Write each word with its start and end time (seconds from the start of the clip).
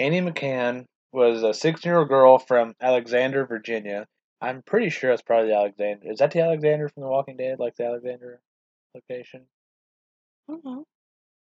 Annie 0.00 0.22
McCann 0.22 0.86
was 1.12 1.42
a 1.42 1.52
16 1.52 1.88
year 1.88 1.98
old 1.98 2.08
girl 2.08 2.38
from 2.38 2.74
Alexandria, 2.80 3.44
Virginia. 3.44 4.06
I'm 4.40 4.62
pretty 4.62 4.88
sure 4.88 5.10
that's 5.10 5.20
probably 5.20 5.50
the 5.50 5.56
Alexandria. 5.56 6.12
Is 6.12 6.20
that 6.20 6.30
the 6.30 6.40
Alexandria 6.40 6.88
from 6.88 7.02
The 7.02 7.08
Walking 7.10 7.36
Dead? 7.36 7.60
Like 7.60 7.76
the 7.76 7.84
Alexandria 7.84 8.38
location? 8.94 9.42
I 10.48 10.52
don't 10.54 10.64
know. 10.64 10.86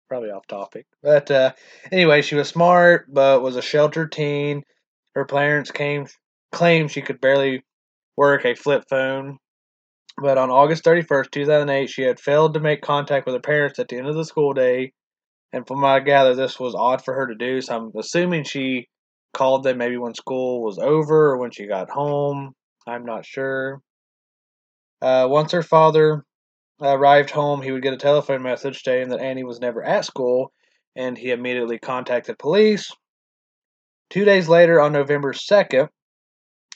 Probably 0.07 0.31
off 0.31 0.47
topic. 0.47 0.87
But 1.03 1.29
uh, 1.29 1.53
anyway, 1.91 2.23
she 2.23 2.33
was 2.33 2.49
smart, 2.49 3.05
but 3.13 3.43
was 3.43 3.55
a 3.55 3.61
sheltered 3.61 4.11
teen. 4.11 4.63
Her 5.13 5.25
parents 5.25 5.69
came 5.69 6.07
claimed 6.51 6.89
she 6.89 7.03
could 7.03 7.21
barely 7.21 7.63
work 8.17 8.45
a 8.45 8.55
flip 8.55 8.85
phone. 8.89 9.37
But 10.19 10.39
on 10.39 10.49
August 10.49 10.83
31st, 10.83 11.29
2008, 11.29 11.87
she 11.87 12.01
had 12.01 12.19
failed 12.19 12.55
to 12.55 12.59
make 12.59 12.81
contact 12.81 13.27
with 13.27 13.35
her 13.35 13.41
parents 13.41 13.77
at 13.77 13.89
the 13.89 13.97
end 13.97 14.07
of 14.07 14.15
the 14.15 14.25
school 14.25 14.53
day. 14.53 14.93
And 15.51 15.67
from 15.67 15.81
what 15.81 15.89
I 15.89 15.99
gather, 15.99 16.35
this 16.35 16.59
was 16.59 16.75
odd 16.75 17.03
for 17.03 17.13
her 17.13 17.27
to 17.27 17.35
do. 17.35 17.61
So 17.61 17.75
I'm 17.75 17.91
assuming 17.97 18.43
she 18.43 18.87
called 19.33 19.63
them 19.63 19.77
maybe 19.77 19.97
when 19.97 20.13
school 20.13 20.63
was 20.63 20.77
over 20.77 21.31
or 21.31 21.37
when 21.37 21.51
she 21.51 21.67
got 21.67 21.89
home. 21.89 22.53
I'm 22.87 23.05
not 23.05 23.25
sure. 23.25 23.81
Uh, 25.01 25.27
once 25.29 25.51
her 25.51 25.63
father 25.63 26.23
arrived 26.81 27.29
home, 27.29 27.61
he 27.61 27.71
would 27.71 27.83
get 27.83 27.93
a 27.93 27.97
telephone 27.97 28.41
message 28.41 28.79
stating 28.79 29.09
that 29.09 29.21
Annie 29.21 29.43
was 29.43 29.59
never 29.59 29.83
at 29.83 30.05
school, 30.05 30.51
and 30.95 31.17
he 31.17 31.31
immediately 31.31 31.79
contacted 31.79 32.37
police. 32.39 32.91
Two 34.09 34.25
days 34.25 34.49
later, 34.49 34.79
on 34.79 34.91
November 34.91 35.33
2nd, 35.33 35.89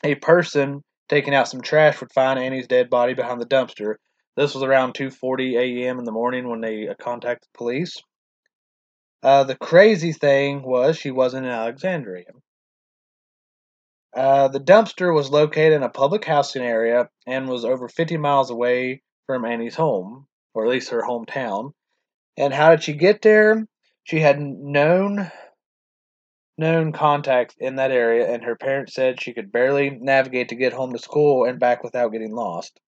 a 0.04 0.16
person 0.16 0.84
taking 1.10 1.34
out 1.34 1.48
some 1.48 1.62
trash 1.62 2.00
would 2.00 2.12
find 2.14 2.40
Annie's 2.40 2.68
dead 2.68 2.90
body 2.90 3.14
behind 3.14 3.42
the 3.42 3.46
dumpster. 3.46 3.96
This 4.36 4.54
was 4.54 4.64
around 4.64 4.94
2:40 4.94 5.58
a.m. 5.58 6.00
in 6.00 6.06
the 6.06 6.12
morning 6.12 6.50
when 6.50 6.62
they 6.62 6.88
contacted 7.00 7.50
police. 7.54 8.02
Uh, 9.24 9.46
the 9.46 9.56
crazy 9.56 10.12
thing 10.12 10.62
was 10.64 10.98
she 10.98 11.10
wasn't 11.10 11.46
in 11.46 11.52
Alexandria. 11.52 12.26
Uh, 14.14 14.50
the 14.50 14.60
dumpster 14.60 15.16
was 15.16 15.32
located 15.32 15.74
in 15.74 15.82
a 15.82 15.90
public 15.90 16.26
housing 16.26 16.62
area 16.62 17.10
and 17.26 17.48
was 17.48 17.64
over 17.64 17.88
50 17.88 18.18
miles 18.18 18.52
away 18.52 19.02
from 19.26 19.46
Annie's 19.46 19.76
home, 19.76 20.28
or 20.54 20.66
at 20.66 20.70
least 20.70 20.90
her 20.90 21.02
hometown. 21.02 21.72
And 22.38 22.54
how 22.54 22.72
did 22.72 22.84
she 22.84 22.94
get 22.94 23.22
there? 23.22 23.66
She 24.04 24.20
had 24.20 24.40
known 24.40 25.32
known 26.58 26.92
contacts 26.92 27.56
in 27.58 27.78
that 27.78 27.92
area, 27.92 28.32
and 28.32 28.44
her 28.44 28.56
parents 28.56 28.94
said 28.94 29.20
she 29.20 29.34
could 29.34 29.52
barely 29.52 29.90
navigate 29.90 30.50
to 30.50 30.56
get 30.56 30.74
home 30.74 30.92
to 30.94 31.00
school 31.00 31.46
and 31.46 31.60
back 31.60 31.84
without 31.84 32.12
getting 32.12 32.36
lost. 32.36 32.80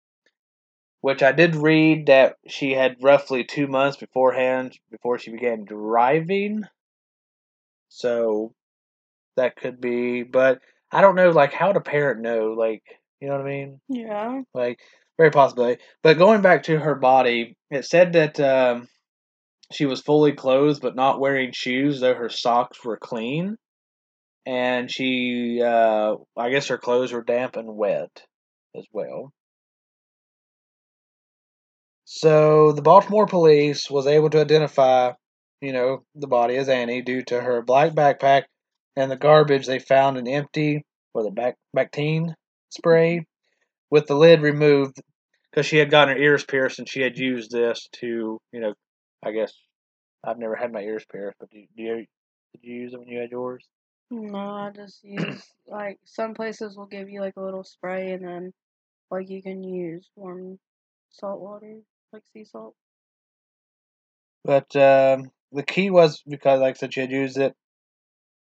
Which 1.05 1.21
I 1.21 1.33
did 1.33 1.55
read 1.55 2.07
that 2.07 2.37
she 2.47 2.71
had 2.71 3.03
roughly 3.03 3.43
two 3.43 3.67
months 3.67 3.95
beforehand 3.95 4.75
before 4.89 5.19
she 5.19 5.29
began 5.29 5.63
driving. 5.63 6.63
So 7.89 8.55
that 9.37 9.55
could 9.55 9.79
be, 9.79 10.23
but 10.23 10.61
I 10.91 11.01
don't 11.01 11.13
know, 11.13 11.29
like, 11.29 11.53
how 11.53 11.67
would 11.67 11.77
a 11.77 11.81
parent 11.81 12.21
know? 12.21 12.55
Like, 12.57 12.81
you 13.21 13.27
know 13.27 13.35
what 13.35 13.45
I 13.45 13.49
mean? 13.49 13.79
Yeah. 13.87 14.41
Like, 14.55 14.79
very 15.15 15.29
possibly. 15.29 15.77
But 16.01 16.17
going 16.17 16.41
back 16.41 16.63
to 16.63 16.79
her 16.79 16.95
body, 16.95 17.55
it 17.69 17.85
said 17.85 18.13
that 18.13 18.39
um, 18.39 18.87
she 19.71 19.85
was 19.85 20.01
fully 20.01 20.31
clothed 20.31 20.81
but 20.81 20.95
not 20.95 21.19
wearing 21.19 21.51
shoes, 21.51 21.99
though 21.99 22.15
her 22.15 22.29
socks 22.29 22.83
were 22.83 22.97
clean. 22.97 23.57
And 24.47 24.89
she, 24.89 25.61
uh, 25.63 26.15
I 26.35 26.49
guess 26.49 26.69
her 26.69 26.79
clothes 26.79 27.13
were 27.13 27.23
damp 27.23 27.57
and 27.57 27.77
wet 27.77 28.23
as 28.75 28.88
well. 28.91 29.31
So 32.05 32.71
the 32.71 32.83
Baltimore 32.83 33.25
police 33.25 33.89
was 33.89 34.05
able 34.05 34.29
to 34.29 34.41
identify, 34.41 35.13
you 35.59 35.73
know, 35.73 36.03
the 36.13 36.27
body 36.27 36.55
as 36.55 36.69
Annie 36.69 37.01
due 37.01 37.23
to 37.23 37.41
her 37.41 37.63
black 37.63 37.93
backpack 37.93 38.43
and 38.95 39.11
the 39.11 39.17
garbage 39.17 39.66
they 39.66 39.79
found 39.79 40.17
an 40.17 40.27
empty, 40.27 40.83
or 41.13 41.23
the 41.23 41.31
back 41.31 41.55
Bactine 41.75 42.35
spray 42.69 43.25
with 43.89 44.05
the 44.07 44.15
lid 44.15 44.41
removed 44.41 45.01
because 45.49 45.65
she 45.65 45.77
had 45.77 45.89
gotten 45.89 46.15
her 46.15 46.21
ears 46.21 46.45
pierced 46.45 46.79
and 46.79 46.88
she 46.88 47.01
had 47.01 47.17
used 47.17 47.51
this 47.51 47.88
to, 47.94 48.39
you 48.51 48.59
know, 48.59 48.73
I 49.23 49.31
guess 49.31 49.51
I've 50.23 50.38
never 50.38 50.55
had 50.55 50.71
my 50.71 50.81
ears 50.81 51.05
pierced, 51.11 51.38
but 51.39 51.49
do 51.49 51.65
do 51.75 51.83
you 51.83 51.95
did 51.95 52.61
you 52.61 52.75
use 52.75 52.91
them 52.91 53.01
when 53.01 53.09
you 53.09 53.19
had 53.19 53.31
yours? 53.31 53.65
No, 54.11 54.38
I 54.38 54.71
just 54.75 55.03
use 55.03 55.41
like 55.67 55.99
some 56.05 56.35
places 56.35 56.77
will 56.77 56.85
give 56.85 57.09
you 57.09 57.21
like 57.21 57.35
a 57.38 57.41
little 57.41 57.63
spray 57.63 58.11
and 58.11 58.23
then 58.23 58.53
like 59.09 59.29
you 59.29 59.41
can 59.41 59.63
use 59.63 60.07
warm 60.15 60.59
salt 61.09 61.39
water, 61.39 61.77
like 62.15 62.23
sea 62.33 62.45
salt. 62.45 62.75
But 64.43 64.73
um, 64.75 65.31
the 65.51 65.63
key 65.63 65.89
was 65.89 66.23
because, 66.27 66.61
like 66.61 66.75
I 66.75 66.77
said, 66.77 66.93
she 66.93 67.01
had 67.01 67.11
used 67.11 67.37
it, 67.37 67.53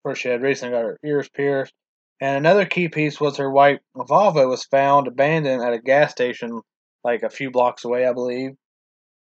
or 0.04 0.14
she 0.14 0.28
had 0.28 0.42
recently 0.42 0.76
got 0.76 0.84
her 0.84 0.98
ears 1.04 1.28
pierced. 1.28 1.72
And 2.20 2.36
another 2.36 2.66
key 2.66 2.88
piece 2.88 3.20
was 3.20 3.38
her 3.38 3.50
white 3.50 3.80
Volvo 3.96 4.48
was 4.48 4.64
found 4.64 5.08
abandoned 5.08 5.62
at 5.62 5.72
a 5.72 5.80
gas 5.80 6.12
station, 6.12 6.60
like 7.02 7.22
a 7.22 7.30
few 7.30 7.50
blocks 7.50 7.84
away, 7.84 8.06
I 8.06 8.12
believe. 8.12 8.52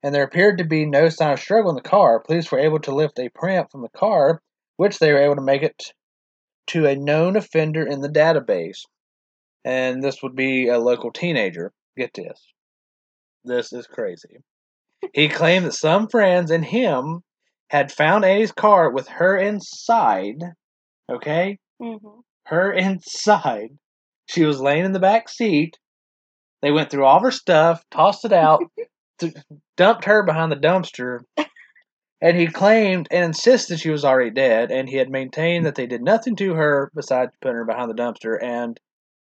And 0.02 0.14
there 0.14 0.24
appeared 0.24 0.58
to 0.58 0.64
be 0.64 0.84
no 0.84 1.08
sign 1.08 1.32
of 1.32 1.40
struggle 1.40 1.70
in 1.70 1.76
the 1.76 1.82
car. 1.82 2.20
Police 2.20 2.50
were 2.50 2.58
able 2.58 2.80
to 2.80 2.94
lift 2.94 3.18
a 3.18 3.30
print 3.34 3.70
from 3.70 3.82
the 3.82 3.88
car, 3.90 4.42
which 4.76 4.98
they 4.98 5.12
were 5.12 5.20
able 5.20 5.36
to 5.36 5.42
make 5.42 5.62
it 5.62 5.92
to 6.68 6.86
a 6.86 6.96
known 6.96 7.36
offender 7.36 7.86
in 7.86 8.00
the 8.00 8.08
database. 8.08 8.80
And 9.64 10.02
this 10.02 10.22
would 10.22 10.34
be 10.34 10.68
a 10.68 10.78
local 10.78 11.12
teenager. 11.12 11.72
Get 11.96 12.14
this. 12.14 12.40
This 13.44 13.72
is 13.72 13.86
crazy. 13.86 14.38
He 15.14 15.28
claimed 15.28 15.66
that 15.66 15.72
some 15.72 16.08
friends 16.08 16.50
and 16.50 16.64
him 16.64 17.22
had 17.70 17.92
found 17.92 18.24
Annie's 18.24 18.52
car 18.52 18.90
with 18.90 19.08
her 19.08 19.36
inside. 19.36 20.36
Okay? 21.10 21.58
Mm-hmm. 21.80 22.20
Her 22.46 22.72
inside. 22.72 23.70
She 24.26 24.44
was 24.44 24.60
laying 24.60 24.84
in 24.84 24.92
the 24.92 25.00
back 25.00 25.28
seat. 25.28 25.78
They 26.62 26.70
went 26.70 26.90
through 26.90 27.06
all 27.06 27.16
of 27.16 27.22
her 27.22 27.30
stuff, 27.30 27.82
tossed 27.90 28.24
it 28.24 28.32
out, 28.32 28.62
th- 29.18 29.34
dumped 29.76 30.04
her 30.04 30.22
behind 30.22 30.52
the 30.52 30.56
dumpster. 30.56 31.20
And 32.22 32.36
he 32.36 32.48
claimed 32.48 33.08
and 33.10 33.24
insisted 33.24 33.80
she 33.80 33.88
was 33.90 34.04
already 34.04 34.30
dead, 34.30 34.70
and 34.70 34.86
he 34.86 34.96
had 34.96 35.08
maintained 35.08 35.64
that 35.64 35.74
they 35.74 35.86
did 35.86 36.02
nothing 36.02 36.36
to 36.36 36.52
her 36.52 36.90
besides 36.94 37.32
putting 37.40 37.56
her 37.56 37.64
behind 37.64 37.90
the 37.90 37.94
dumpster, 37.94 38.36
and 38.42 38.78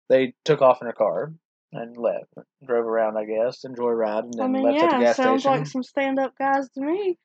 they 0.10 0.36
took 0.46 0.62
off 0.62 0.78
in 0.80 0.86
her 0.86 0.94
car 0.94 1.34
and 1.74 1.98
left. 1.98 2.34
Drove 2.66 2.86
around, 2.86 3.18
I 3.18 3.26
guess, 3.26 3.64
enjoy 3.66 3.90
ride, 3.92 4.26
and 4.26 4.34
then 4.34 4.46
I 4.46 4.48
mean, 4.48 4.64
left 4.64 4.84
at 4.84 4.90
the 4.92 4.96
yeah, 4.96 5.00
gas 5.06 5.16
sounds 5.16 5.44
station. 5.44 5.52
like 5.52 5.68
some 5.68 5.84
stand-up 5.84 6.38
guys 6.38 6.70
to 6.72 6.82
me. 6.82 7.18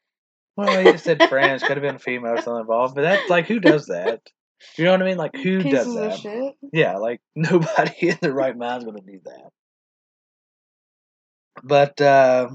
Well, 0.56 0.82
you 0.82 0.92
just 0.92 1.04
said 1.04 1.22
friends, 1.22 1.62
could 1.62 1.76
have 1.76 1.82
been 1.82 1.97
a 1.97 2.00
female 2.00 2.32
or 2.32 2.41
something 2.41 2.60
involved, 2.62 2.94
but 2.94 3.03
that's 3.03 3.31
like 3.31 3.47
who 3.47 3.60
does 3.60 3.86
that? 3.86 4.20
You 4.76 4.84
know 4.84 4.92
what 4.92 5.03
I 5.03 5.04
mean? 5.06 5.16
Like 5.19 5.36
who 5.36 5.62
Pieces 5.62 5.86
does 5.86 5.94
that? 5.94 6.19
shit. 6.19 6.54
Yeah, 6.72 6.97
like 6.97 7.20
nobody 7.36 8.10
in 8.10 8.19
their 8.20 8.32
right 8.32 8.56
mind's 8.56 8.84
gonna 8.84 9.00
do 9.00 9.20
that. 9.25 9.50
But 11.62 12.00
uh, 12.00 12.50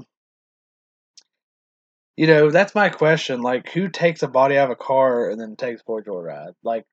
you 2.16 2.26
know, 2.26 2.50
that's 2.50 2.74
my 2.74 2.90
question. 2.90 3.42
Like, 3.42 3.70
who 3.72 3.88
takes 3.88 4.22
a 4.22 4.28
body 4.28 4.56
out 4.56 4.66
of 4.70 4.72
a 4.72 4.76
car 4.76 5.30
and 5.30 5.40
then 5.40 5.56
takes 5.56 5.82
for 5.82 5.98
a 6.00 6.04
joyride? 6.04 6.52
Like, 6.62 6.84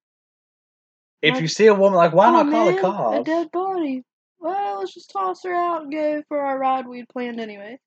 if 1.21 1.33
Like, 1.33 1.41
you 1.41 1.47
see 1.47 1.67
a 1.67 1.75
woman, 1.75 1.97
like, 1.97 2.13
why 2.13 2.27
oh 2.27 2.31
not 2.31 2.49
call 2.49 2.65
man, 2.65 2.75
the 2.75 2.81
a 3.19 3.23
dead 3.23 3.51
body. 3.51 4.03
Well, 4.41 4.79
let's 4.79 4.93
just 4.93 5.11
toss 5.11 5.43
her 5.43 5.53
out 5.53 5.83
and 5.83 5.91
go 5.91 6.23
for 6.27 6.39
our 6.39 6.57
ride 6.57 6.87
we'd 6.87 7.07
planned 7.09 7.39
anyway. 7.39 7.77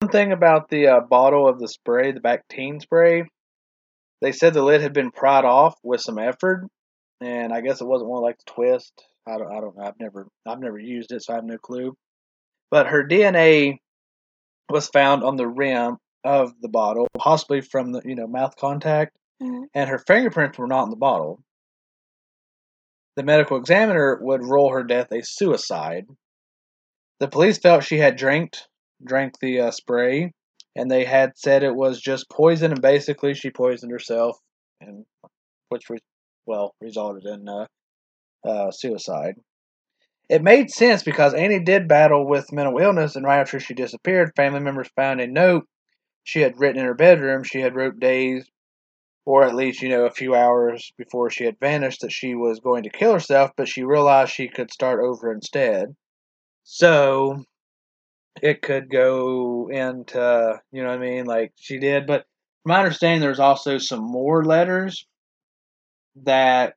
One 0.00 0.10
thing 0.12 0.32
about 0.32 0.68
the 0.68 0.86
uh, 0.86 1.00
bottle 1.00 1.48
of 1.48 1.58
the 1.58 1.66
spray, 1.66 2.12
the 2.12 2.20
Bactine 2.20 2.80
spray, 2.80 3.24
they 4.20 4.32
said 4.32 4.52
the 4.54 4.62
lid 4.62 4.82
had 4.82 4.92
been 4.92 5.10
pried 5.10 5.44
off 5.44 5.74
with 5.82 6.00
some 6.00 6.18
effort, 6.18 6.68
and 7.20 7.52
I 7.52 7.62
guess 7.62 7.80
it 7.80 7.86
wasn't 7.86 8.10
one 8.10 8.22
like 8.22 8.36
the 8.38 8.52
twist. 8.52 8.92
I 9.26 9.38
don't, 9.38 9.50
I 9.50 9.60
don't 9.60 9.76
know. 9.76 9.84
I've 9.84 9.98
never, 9.98 10.28
I've 10.46 10.60
never 10.60 10.78
used 10.78 11.10
it, 11.12 11.22
so 11.22 11.32
I 11.32 11.36
have 11.36 11.44
no 11.44 11.58
clue. 11.58 11.96
But 12.70 12.88
her 12.88 13.02
DNA 13.06 13.78
was 14.70 14.88
found 14.88 15.24
on 15.24 15.36
the 15.36 15.48
rim 15.48 15.96
of 16.24 16.52
the 16.60 16.68
bottle, 16.68 17.08
possibly 17.16 17.60
from 17.62 17.92
the 17.92 18.02
you 18.04 18.14
know 18.14 18.26
mouth 18.26 18.54
contact, 18.56 19.16
Mhm. 19.42 19.64
and 19.74 19.88
her 19.88 19.98
fingerprints 19.98 20.58
were 20.58 20.66
not 20.66 20.84
in 20.84 20.90
the 20.90 20.96
bottle. 20.96 21.40
The 23.18 23.24
medical 23.24 23.56
examiner 23.56 24.16
would 24.20 24.44
rule 24.44 24.70
her 24.70 24.84
death 24.84 25.10
a 25.10 25.24
suicide. 25.24 26.06
The 27.18 27.26
police 27.26 27.58
felt 27.58 27.82
she 27.82 27.98
had 27.98 28.14
drank 28.14 28.54
drank 29.04 29.40
the 29.40 29.60
uh, 29.60 29.70
spray, 29.72 30.30
and 30.76 30.88
they 30.88 31.04
had 31.04 31.36
said 31.36 31.64
it 31.64 31.74
was 31.74 32.00
just 32.00 32.30
poison, 32.30 32.70
and 32.70 32.80
basically 32.80 33.34
she 33.34 33.50
poisoned 33.50 33.90
herself, 33.90 34.38
and 34.80 35.04
which 35.68 35.90
was 35.90 35.98
well 36.46 36.76
resulted 36.80 37.24
in 37.24 37.48
uh, 37.48 37.66
uh, 38.44 38.70
suicide. 38.70 39.34
It 40.28 40.44
made 40.44 40.70
sense 40.70 41.02
because 41.02 41.34
Annie 41.34 41.58
did 41.58 41.88
battle 41.88 42.24
with 42.24 42.52
mental 42.52 42.78
illness, 42.78 43.16
and 43.16 43.26
right 43.26 43.40
after 43.40 43.58
she 43.58 43.74
disappeared, 43.74 44.30
family 44.36 44.60
members 44.60 44.90
found 44.94 45.20
a 45.20 45.26
note 45.26 45.66
she 46.22 46.42
had 46.42 46.60
written 46.60 46.78
in 46.78 46.86
her 46.86 46.94
bedroom. 46.94 47.42
She 47.42 47.62
had 47.62 47.74
wrote 47.74 47.98
days, 47.98 48.48
or 49.28 49.42
at 49.42 49.54
least 49.54 49.82
you 49.82 49.90
know 49.90 50.06
a 50.06 50.10
few 50.10 50.34
hours 50.34 50.90
before 50.96 51.28
she 51.28 51.44
had 51.44 51.60
vanished, 51.60 52.00
that 52.00 52.10
she 52.10 52.34
was 52.34 52.60
going 52.60 52.82
to 52.84 52.88
kill 52.88 53.12
herself, 53.12 53.50
but 53.58 53.68
she 53.68 53.82
realized 53.82 54.32
she 54.32 54.48
could 54.48 54.72
start 54.72 55.04
over 55.04 55.30
instead. 55.30 55.94
So 56.64 57.44
it 58.40 58.62
could 58.62 58.88
go 58.88 59.68
into 59.70 60.58
you 60.72 60.82
know 60.82 60.88
what 60.88 60.98
I 60.98 61.02
mean, 61.02 61.26
like 61.26 61.52
she 61.56 61.78
did. 61.78 62.06
But 62.06 62.24
from 62.62 62.70
my 62.70 62.78
understanding, 62.78 63.20
there's 63.20 63.38
also 63.38 63.76
some 63.76 64.00
more 64.00 64.46
letters 64.46 65.06
that 66.24 66.72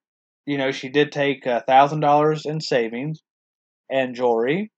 you 0.46 0.58
know 0.58 0.72
she 0.72 0.90
did 0.90 1.14
take 1.14 1.46
a 1.46 1.64
thousand 1.66 2.02
dollars 2.02 2.46
in 2.46 2.60
savings 2.60 3.22
and 3.90 4.14
jewelry. 4.14 4.74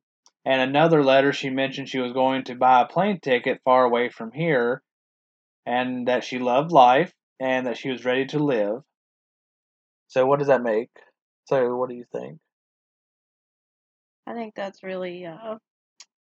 And 0.45 0.61
another 0.61 1.03
letter, 1.03 1.33
she 1.33 1.49
mentioned 1.49 1.89
she 1.89 1.99
was 1.99 2.13
going 2.13 2.43
to 2.43 2.55
buy 2.55 2.81
a 2.81 2.85
plane 2.85 3.19
ticket 3.19 3.61
far 3.65 3.83
away 3.83 4.09
from 4.09 4.31
here, 4.31 4.83
and 5.65 6.07
that 6.07 6.23
she 6.23 6.37
loved 6.37 6.71
life 6.71 7.11
and 7.39 7.67
that 7.67 7.77
she 7.77 7.89
was 7.89 8.05
ready 8.05 8.25
to 8.27 8.39
live. 8.39 8.81
So, 10.07 10.25
what 10.25 10.39
does 10.39 10.47
that 10.47 10.61
make? 10.63 10.89
So, 11.45 11.75
what 11.75 11.89
do 11.89 11.95
you 11.95 12.05
think? 12.11 12.39
I 14.25 14.33
think 14.33 14.53
that's 14.55 14.83
really 14.83 15.25
uh, 15.25 15.57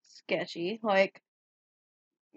sketchy. 0.03 0.81
Like 0.83 1.21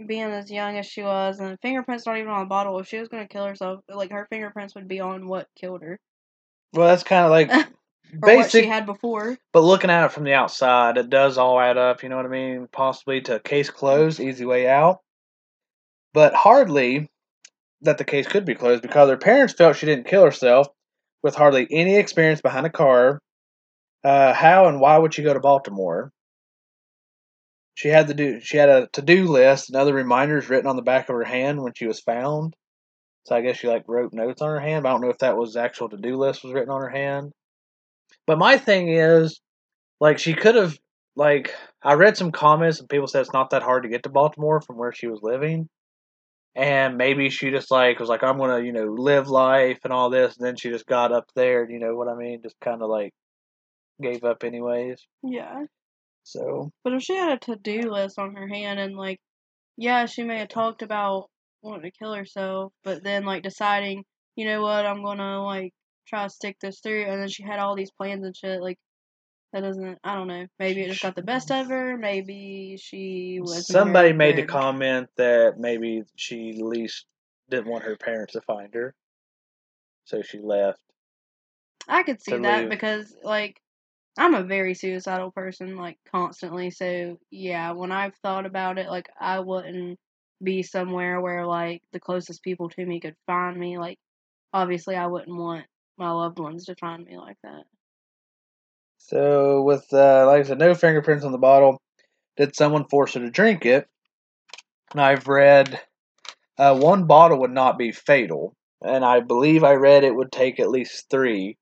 being 0.06 0.24
as 0.24 0.52
young 0.52 0.78
as 0.78 0.86
she 0.86 1.02
was, 1.04 1.40
and 1.40 1.54
the 1.54 1.58
fingerprints 1.62 2.06
not 2.06 2.18
even 2.18 2.30
on 2.30 2.42
the 2.42 2.46
bottle. 2.48 2.80
If 2.80 2.88
she 2.88 3.00
was 3.00 3.08
gonna 3.08 3.28
kill 3.28 3.46
herself, 3.46 3.82
like 3.88 4.12
her 4.12 4.28
fingerprints 4.30 4.76
would 4.76 4.88
be 4.88 5.00
on 5.00 5.28
what 5.28 5.48
killed 5.56 5.82
her, 5.82 6.00
Well, 6.74 6.88
that's 6.88 7.04
kind 7.04 7.26
of 7.26 7.32
like 7.32 7.50
or 8.24 8.36
what 8.36 8.52
she 8.52 8.66
had 8.66 8.86
before. 8.86 9.38
but 9.54 9.62
looking 9.62 9.90
at 9.90 10.06
it 10.06 10.12
from 10.12 10.26
the 10.26 10.34
outside, 10.34 10.98
it 10.98 11.10
does 11.10 11.38
all 11.38 11.60
add 11.60 11.78
up. 11.78 12.04
You 12.04 12.10
know 12.10 12.18
what 12.18 12.26
I 12.26 12.30
mean? 12.30 12.68
Possibly 12.72 13.22
to 13.22 13.40
case 13.40 13.70
closed, 13.70 14.20
easy 14.20 14.46
way 14.46 14.68
out, 14.68 15.00
but 16.14 16.34
hardly 16.34 17.10
that 17.86 17.98
the 17.98 18.04
case 18.04 18.28
could 18.28 18.46
be 18.46 18.56
closed 18.56 18.82
because 18.82 19.10
her 19.10 19.18
parents 19.18 19.54
felt 19.54 19.76
she 19.76 19.86
didn't 19.86 20.08
kill 20.08 20.24
herself 20.24 20.68
with 21.24 21.36
hardly 21.36 21.68
any 21.72 21.96
experience 21.96 22.42
behind 22.42 22.66
a 22.66 22.70
car. 22.72 23.20
Uh, 24.04 24.34
how 24.34 24.68
and 24.68 24.80
why 24.80 24.98
would 24.98 25.14
she 25.14 25.24
go 25.24 25.34
to 25.34 25.40
Baltimore? 25.40 26.12
She 27.74 27.88
had 27.90 28.08
to 28.08 28.14
do. 28.14 28.40
She 28.40 28.58
had 28.58 28.70
a 28.70 28.88
to-do 28.94 29.26
list 29.26 29.70
and 29.70 29.76
other 29.76 29.94
reminders 29.94 30.50
written 30.50 30.68
on 30.68 30.76
the 30.76 30.82
back 30.82 31.10
of 31.10 31.16
her 31.16 31.24
hand 31.24 31.62
when 31.62 31.74
she 31.76 31.88
was 31.88 32.00
found. 32.00 32.56
So 33.26 33.36
I 33.36 33.42
guess 33.42 33.58
she 33.58 33.68
like 33.68 33.84
wrote 33.88 34.14
notes 34.14 34.42
on 34.42 34.50
her 34.50 34.60
hand. 34.60 34.86
I 34.86 34.92
don't 34.92 35.02
know 35.02 35.10
if 35.10 35.18
that 35.20 35.38
was 35.38 35.58
actual 35.58 35.90
to-do 35.90 36.16
list 36.16 36.44
was 36.44 36.54
written 36.54 36.70
on 36.70 36.82
her 36.82 36.90
hand. 36.90 37.32
But 38.28 38.38
my 38.38 38.58
thing 38.58 38.90
is, 38.90 39.40
like, 40.00 40.20
she 40.20 40.34
could 40.34 40.56
have 40.56 40.78
like 41.16 41.54
I 41.82 41.94
read 41.94 42.18
some 42.18 42.32
comments 42.32 42.80
and 42.80 42.90
people 42.90 43.08
said 43.08 43.22
it's 43.22 43.34
not 43.34 43.50
that 43.52 43.64
hard 43.64 43.84
to 43.84 43.90
get 43.90 44.04
to 44.04 44.10
Baltimore 44.10 44.62
from 44.62 44.78
where 44.78 44.94
she 44.94 45.08
was 45.08 45.20
living. 45.22 45.68
And 46.56 46.98
maybe 46.98 47.30
she 47.30 47.52
just 47.52 47.72
like 47.72 48.00
was 48.00 48.10
like, 48.10 48.24
I'm 48.24 48.38
gonna, 48.38 48.62
you 48.64 48.72
know, 48.72 48.86
live 48.86 49.28
life 49.30 49.80
and 49.84 49.92
all 49.94 50.10
this, 50.10 50.38
and 50.38 50.46
then 50.46 50.56
she 50.56 50.70
just 50.70 50.86
got 50.86 51.12
up 51.12 51.26
there, 51.36 51.64
and 51.64 51.72
you 51.72 51.80
know 51.80 51.96
what 51.96 52.08
I 52.08 52.16
mean? 52.16 52.42
Just 52.42 52.60
kinda 52.62 52.86
like 52.86 53.14
gave 54.02 54.24
up 54.24 54.44
anyways. 54.44 55.06
Yeah, 55.24 55.66
So 56.24 56.72
but 56.84 56.94
if 56.94 57.04
she 57.04 57.16
had 57.16 57.34
a 57.34 57.40
to-do 57.40 57.92
list 57.92 58.20
on 58.20 58.36
her 58.36 58.48
hand 58.48 58.80
and 58.80 58.96
like, 58.98 59.20
yeah, 59.78 60.06
she 60.08 60.24
may 60.24 60.40
have 60.40 60.50
talked 60.50 60.82
about 60.84 61.30
wanting 61.62 61.84
to 61.92 61.98
kill 62.00 62.14
herself, 62.14 62.74
but 62.84 63.04
then 63.04 63.26
like 63.26 63.44
deciding, 63.44 64.06
you 64.36 64.46
know 64.46 64.62
what, 64.62 64.86
I'm 64.86 65.04
gonna 65.04 65.44
like 65.44 65.74
try 66.08 66.24
to 66.26 66.30
stick 66.30 66.58
this 66.62 66.80
through, 66.82 67.04
and 67.06 67.22
then 67.22 67.30
she 67.30 67.44
had 67.44 67.60
all 67.60 67.76
these 67.76 67.92
plans 67.92 68.26
and 68.26 68.36
shit. 68.38 68.62
Like 68.62 68.78
that 69.56 69.62
doesn't. 69.62 70.00
I 70.04 70.16
don't 70.16 70.28
know. 70.28 70.46
Maybe 70.60 70.82
it 70.82 70.90
just 70.90 71.02
got 71.02 71.16
the 71.16 71.22
best 71.22 71.50
of 71.50 71.68
her. 71.68 71.98
Maybe 71.98 72.78
she 72.78 73.40
was. 73.42 73.66
somebody 73.66 74.12
made 74.12 74.36
the 74.36 74.44
comment 74.44 75.08
that 75.16 75.58
maybe 75.58 76.04
she 76.18 76.50
at 76.50 76.66
least 76.66 77.06
didn't 77.50 77.68
want 77.68 77.86
her 77.86 77.96
parents 77.96 78.34
to 78.34 78.42
find 78.42 78.74
her. 78.74 78.94
So 80.04 80.22
she 80.22 80.40
left. 80.40 80.82
I 81.88 82.04
could 82.04 82.22
see 82.22 82.38
that 82.38 82.62
leave. 82.64 82.70
because 82.70 83.16
like 83.24 83.62
I'm 84.18 84.36
a 84.36 84.44
very 84.44 84.74
suicidal 84.74 85.32
person, 85.32 85.78
like 85.78 86.00
constantly. 86.12 86.70
So 86.70 87.18
yeah, 87.32 87.72
when 87.72 87.94
I've 87.94 88.16
thought 88.16 88.46
about 88.46 88.78
it, 88.78 88.90
like 88.90 89.08
I 89.18 89.40
wouldn't 89.40 89.98
be 90.44 90.64
somewhere 90.64 91.22
where 91.22 91.46
like 91.46 91.82
the 91.94 92.02
closest 92.02 92.44
people 92.44 92.68
to 92.72 92.86
me 92.86 93.00
could 93.00 93.16
find 93.26 93.58
me. 93.58 93.78
Like 93.78 94.00
obviously, 94.52 94.98
I 94.98 95.08
wouldn't 95.08 95.38
want 95.38 95.66
my 95.98 96.12
loved 96.12 96.40
ones 96.40 96.66
to 96.66 96.76
find 96.76 97.06
me 97.06 97.18
like 97.18 97.38
that. 97.44 97.64
So 99.08 99.62
with 99.62 99.86
uh, 99.94 100.26
like 100.26 100.40
I 100.40 100.44
said, 100.44 100.58
no 100.60 100.74
fingerprints 100.74 101.26
on 101.26 101.32
the 101.32 101.38
bottle. 101.38 101.80
Did 102.38 102.56
someone 102.56 102.88
force 102.88 103.14
her 103.14 103.20
to 103.22 103.30
drink 103.30 103.66
it? 103.66 103.88
And 104.92 105.02
I've 105.02 105.28
read 105.28 105.80
uh, 106.58 106.78
one 106.78 107.06
bottle 107.06 107.42
would 107.42 107.52
not 107.52 107.78
be 107.78 107.92
fatal, 107.92 108.56
and 108.82 109.06
I 109.06 109.20
believe 109.20 109.64
I 109.64 109.74
read 109.74 110.04
it 110.04 110.16
would 110.16 110.32
take 110.32 110.60
at 110.60 110.70
least 110.70 111.10
three 111.10 111.58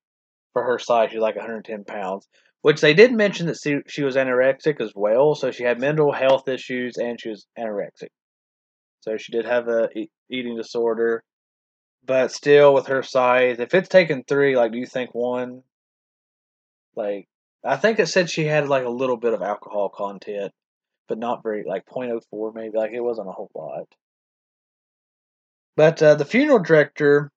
for 0.54 0.63
her 0.63 0.80
size. 0.80 1.12
She's 1.12 1.19
like 1.19 1.36
110 1.36 1.84
pounds, 1.84 2.28
which 2.62 2.80
they 2.80 2.94
did 2.94 3.12
mention 3.12 3.48
that 3.48 3.57
she, 3.57 3.80
she 3.88 4.04
was 4.04 4.16
anorexic 4.16 4.80
as 4.80 4.94
well. 4.95 5.36
So 5.36 5.51
she 5.51 5.63
had 5.63 5.80
mental 5.80 6.12
health 6.13 6.48
issues 6.48 6.98
and 6.98 7.19
she 7.19 7.30
was 7.30 7.45
anorexic. 7.60 8.10
So 9.01 9.18
she 9.18 9.34
did 9.34 9.45
have 9.45 9.68
a 9.68 9.90
e- 9.98 10.10
eating 10.30 10.56
disorder, 10.56 11.24
but 12.06 12.31
still 12.31 12.74
with 12.74 12.88
her 12.88 13.04
size, 13.04 13.60
if 13.60 13.74
it's 13.74 13.90
taken 13.90 14.24
three, 14.24 14.56
like 14.56 14.72
do 14.72 14.78
you 14.78 14.86
think 14.86 15.13
one? 15.13 15.63
Like 16.95 17.28
I 17.65 17.77
think 17.77 18.00
it 18.00 18.07
said 18.07 18.30
she 18.30 18.45
had 18.45 18.68
like 18.68 18.86
a 18.86 18.89
little 18.89 19.18
bit 19.18 19.33
of 19.33 19.42
alcohol 19.42 19.89
content, 19.89 20.51
but 21.07 21.18
not 21.18 21.44
very 21.44 21.63
like 21.65 21.86
0.04 21.86 22.54
maybe. 22.54 22.77
Like 22.77 22.92
it 22.92 23.01
wasn't 23.01 23.30
a 23.30 23.31
whole 23.31 23.51
lot. 23.56 23.88
But 25.75 26.01
uh, 26.04 26.15
the 26.15 26.25
funeral 26.25 26.60
director 26.60 27.31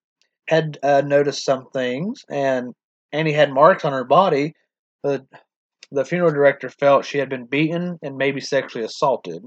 had 0.49 0.79
uh, 0.83 1.03
noticed 1.03 1.45
some 1.45 1.67
things, 1.73 2.25
and 2.29 2.75
Annie 3.13 3.33
had 3.33 3.53
marks 3.53 3.85
on 3.85 3.93
her 3.93 4.05
body. 4.05 4.55
But 5.03 5.25
the 5.93 6.05
funeral 6.05 6.33
director 6.33 6.69
felt 6.69 7.05
she 7.05 7.19
had 7.19 7.29
been 7.29 7.47
beaten 7.47 7.99
and 8.03 8.17
maybe 8.17 8.41
sexually 8.41 8.85
assaulted. 8.85 9.43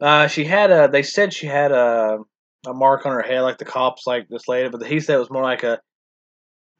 Uh, 0.00 0.26
she 0.26 0.44
had 0.44 0.70
a. 0.70 0.88
They 0.88 1.02
said 1.02 1.32
she 1.32 1.46
had 1.46 1.72
a 1.72 2.18
a 2.66 2.74
mark 2.74 3.06
on 3.06 3.12
her 3.12 3.22
head, 3.22 3.42
like 3.42 3.58
the 3.58 3.64
cops, 3.64 4.06
like 4.06 4.28
this 4.28 4.48
lady, 4.48 4.68
but 4.68 4.84
he 4.84 5.00
said 5.00 5.16
it 5.16 5.20
was 5.20 5.30
more 5.30 5.42
like 5.42 5.62
a 5.62 5.80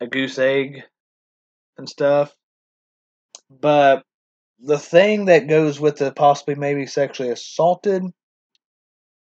a 0.00 0.06
goose 0.06 0.38
egg 0.38 0.82
and 1.78 1.88
stuff. 1.88 2.34
But 3.50 4.02
the 4.58 4.78
thing 4.78 5.26
that 5.26 5.48
goes 5.48 5.78
with 5.78 5.96
the 5.96 6.12
possibly 6.12 6.54
maybe 6.54 6.86
sexually 6.86 7.30
assaulted 7.30 8.02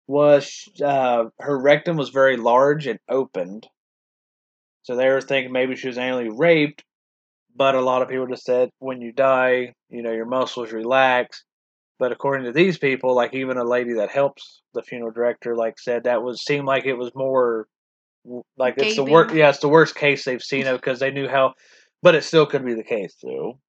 was 0.07 0.69
uh, 0.83 1.25
her 1.39 1.59
rectum 1.59 1.97
was 1.97 2.09
very 2.09 2.37
large 2.37 2.87
and 2.87 2.99
opened. 3.09 3.67
So 4.83 4.95
they 4.95 5.09
were 5.09 5.21
thinking 5.21 5.51
maybe 5.51 5.75
she 5.75 5.87
was 5.87 5.97
anally 5.97 6.29
raped, 6.31 6.83
but 7.55 7.73
a 7.73 7.81
lot 7.81 8.03
of 8.03 8.09
people 8.09 8.27
just 8.27 8.45
said 8.45 8.69
when 8.79 9.01
you 9.01 9.11
die, 9.11 9.73
you 9.89 10.03
know, 10.03 10.11
your 10.11 10.25
muscles 10.25 10.71
relax. 10.71 11.43
But 11.97 12.11
according 12.11 12.45
to 12.45 12.51
these 12.51 12.77
people, 12.77 13.15
like 13.15 13.33
even 13.33 13.57
a 13.57 13.63
lady 13.63 13.93
that 13.93 14.11
helps 14.11 14.61
the 14.73 14.83
funeral 14.83 15.11
director, 15.11 15.55
like 15.55 15.79
said 15.79 16.03
that 16.03 16.21
was 16.21 16.43
seemed 16.43 16.67
like 16.67 16.85
it 16.85 16.97
was 16.97 17.11
more 17.15 17.67
like 18.57 18.75
it's 18.77 18.97
the 18.97 19.03
worst. 19.03 19.33
Yeah, 19.33 19.49
it's 19.49 19.59
the 19.59 19.69
worst 19.69 19.95
case 19.95 20.25
they've 20.25 20.43
seen 20.43 20.67
of 20.67 20.79
because 20.81 20.99
they 20.99 21.11
knew 21.11 21.27
how, 21.27 21.53
but 22.03 22.13
it 22.13 22.23
still 22.23 22.45
could 22.45 22.65
be 22.65 22.73
the 22.73 22.83
case 22.83 23.15
though. 23.23 23.59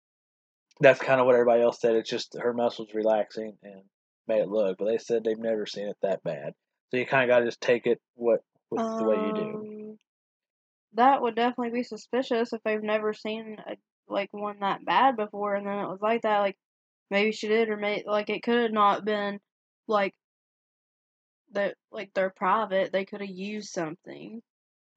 That's 0.81 1.01
kind 1.01 1.21
of 1.21 1.27
what 1.27 1.35
everybody 1.35 1.63
else 1.63 1.81
said. 1.81 1.97
It's 1.97 2.11
just 2.11 2.37
her 2.39 2.53
muscles 2.53 2.95
relaxing 2.95 3.59
and 3.63 3.83
made 4.27 4.41
it 4.41 4.49
look, 4.49 4.79
but 4.79 4.87
they 4.87 4.99
said 4.99 5.25
they've 5.25 5.39
never 5.39 5.67
seen 5.67 5.89
it 5.89 5.97
that 6.03 6.23
bad. 6.23 6.55
So 6.91 6.99
you 6.99 7.07
kind 7.07 7.25
of 7.25 7.35
got 7.35 7.41
to 7.41 7.47
just 7.47 7.61
take 7.61 7.87
it 7.87 8.01
what 8.15 8.43
with 8.71 8.83
the 8.97 9.05
way 9.05 9.21
you 9.21 9.33
do. 9.33 9.69
Um, 9.91 9.99
That 10.95 11.23
would 11.23 11.35
definitely 11.37 11.71
be 11.71 11.83
suspicious 11.85 12.53
if 12.53 12.63
they've 12.65 12.83
never 12.83 13.15
seen 13.15 13.59
a, 13.67 13.77
like 14.09 14.33
one 14.33 14.61
that 14.61 14.85
bad 14.85 15.17
before, 15.17 15.55
and 15.55 15.67
then 15.67 15.79
it 15.79 15.89
was 15.89 16.01
like 16.03 16.23
that. 16.23 16.41
Like 16.41 16.59
maybe 17.11 17.33
she 17.33 17.49
did, 17.49 17.69
or 17.71 17.77
may 17.77 18.05
like 18.07 18.31
it 18.31 18.43
could 18.43 18.63
have 18.63 18.73
not 18.73 19.05
been 19.05 19.41
like 19.89 20.15
that. 21.53 21.77
Like 21.91 22.13
they're 22.15 22.31
private, 22.31 22.93
they 22.93 23.05
could 23.05 23.21
have 23.21 23.31
used 23.31 23.71
something. 23.71 24.43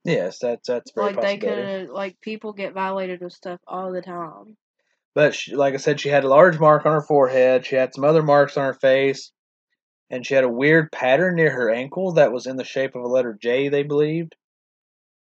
Yes, 0.04 0.38
that's 0.40 0.68
that's 0.68 0.92
very 0.92 1.12
Like 1.12 1.20
they 1.20 1.36
could 1.38 1.58
have 1.58 1.88
like 1.88 2.20
people 2.20 2.52
get 2.52 2.74
violated 2.74 3.20
with 3.22 3.32
stuff 3.32 3.60
all 3.66 3.90
the 3.92 4.02
time. 4.02 4.56
But 5.14 5.34
she, 5.34 5.54
like 5.56 5.74
I 5.74 5.78
said, 5.78 6.00
she 6.00 6.08
had 6.08 6.24
a 6.24 6.28
large 6.28 6.58
mark 6.58 6.86
on 6.86 6.92
her 6.92 7.02
forehead. 7.02 7.66
She 7.66 7.76
had 7.76 7.94
some 7.94 8.04
other 8.04 8.22
marks 8.22 8.56
on 8.56 8.64
her 8.64 8.74
face, 8.74 9.32
and 10.08 10.24
she 10.24 10.34
had 10.34 10.44
a 10.44 10.48
weird 10.48 10.92
pattern 10.92 11.36
near 11.36 11.50
her 11.50 11.70
ankle 11.70 12.12
that 12.12 12.32
was 12.32 12.46
in 12.46 12.56
the 12.56 12.64
shape 12.64 12.94
of 12.94 13.02
a 13.02 13.08
letter 13.08 13.36
J. 13.40 13.68
They 13.68 13.82
believed, 13.82 14.36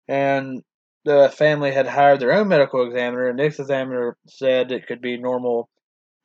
and 0.08 0.62
the 1.06 1.30
family 1.30 1.72
had 1.72 1.88
hired 1.88 2.20
their 2.20 2.34
own 2.34 2.50
medical 2.50 2.86
examiner. 2.86 3.30
And 3.30 3.40
this 3.40 3.60
examiner 3.60 4.18
said 4.28 4.72
it 4.72 4.88
could 4.88 5.02
be 5.02 5.18
normal 5.18 5.70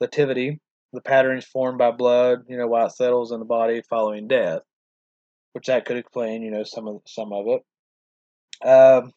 lividity. 0.00 0.61
The 0.92 1.00
pattern 1.00 1.38
is 1.38 1.45
formed 1.45 1.78
by 1.78 1.92
blood, 1.92 2.40
you 2.49 2.57
know, 2.57 2.66
while 2.66 2.87
it 2.87 2.92
settles 2.92 3.33
in 3.33 3.38
the 3.38 3.47
body 3.47 3.83
following 3.88 4.28
death, 4.28 4.62
which 5.52 5.66
that 5.66 5.85
could 5.85 5.97
explain, 5.97 6.42
you 6.42 6.50
know, 6.50 6.64
some 6.64 6.88
of 6.88 7.00
some 7.07 7.33
of 7.33 7.47
it. 7.47 8.69
Um, 8.69 9.12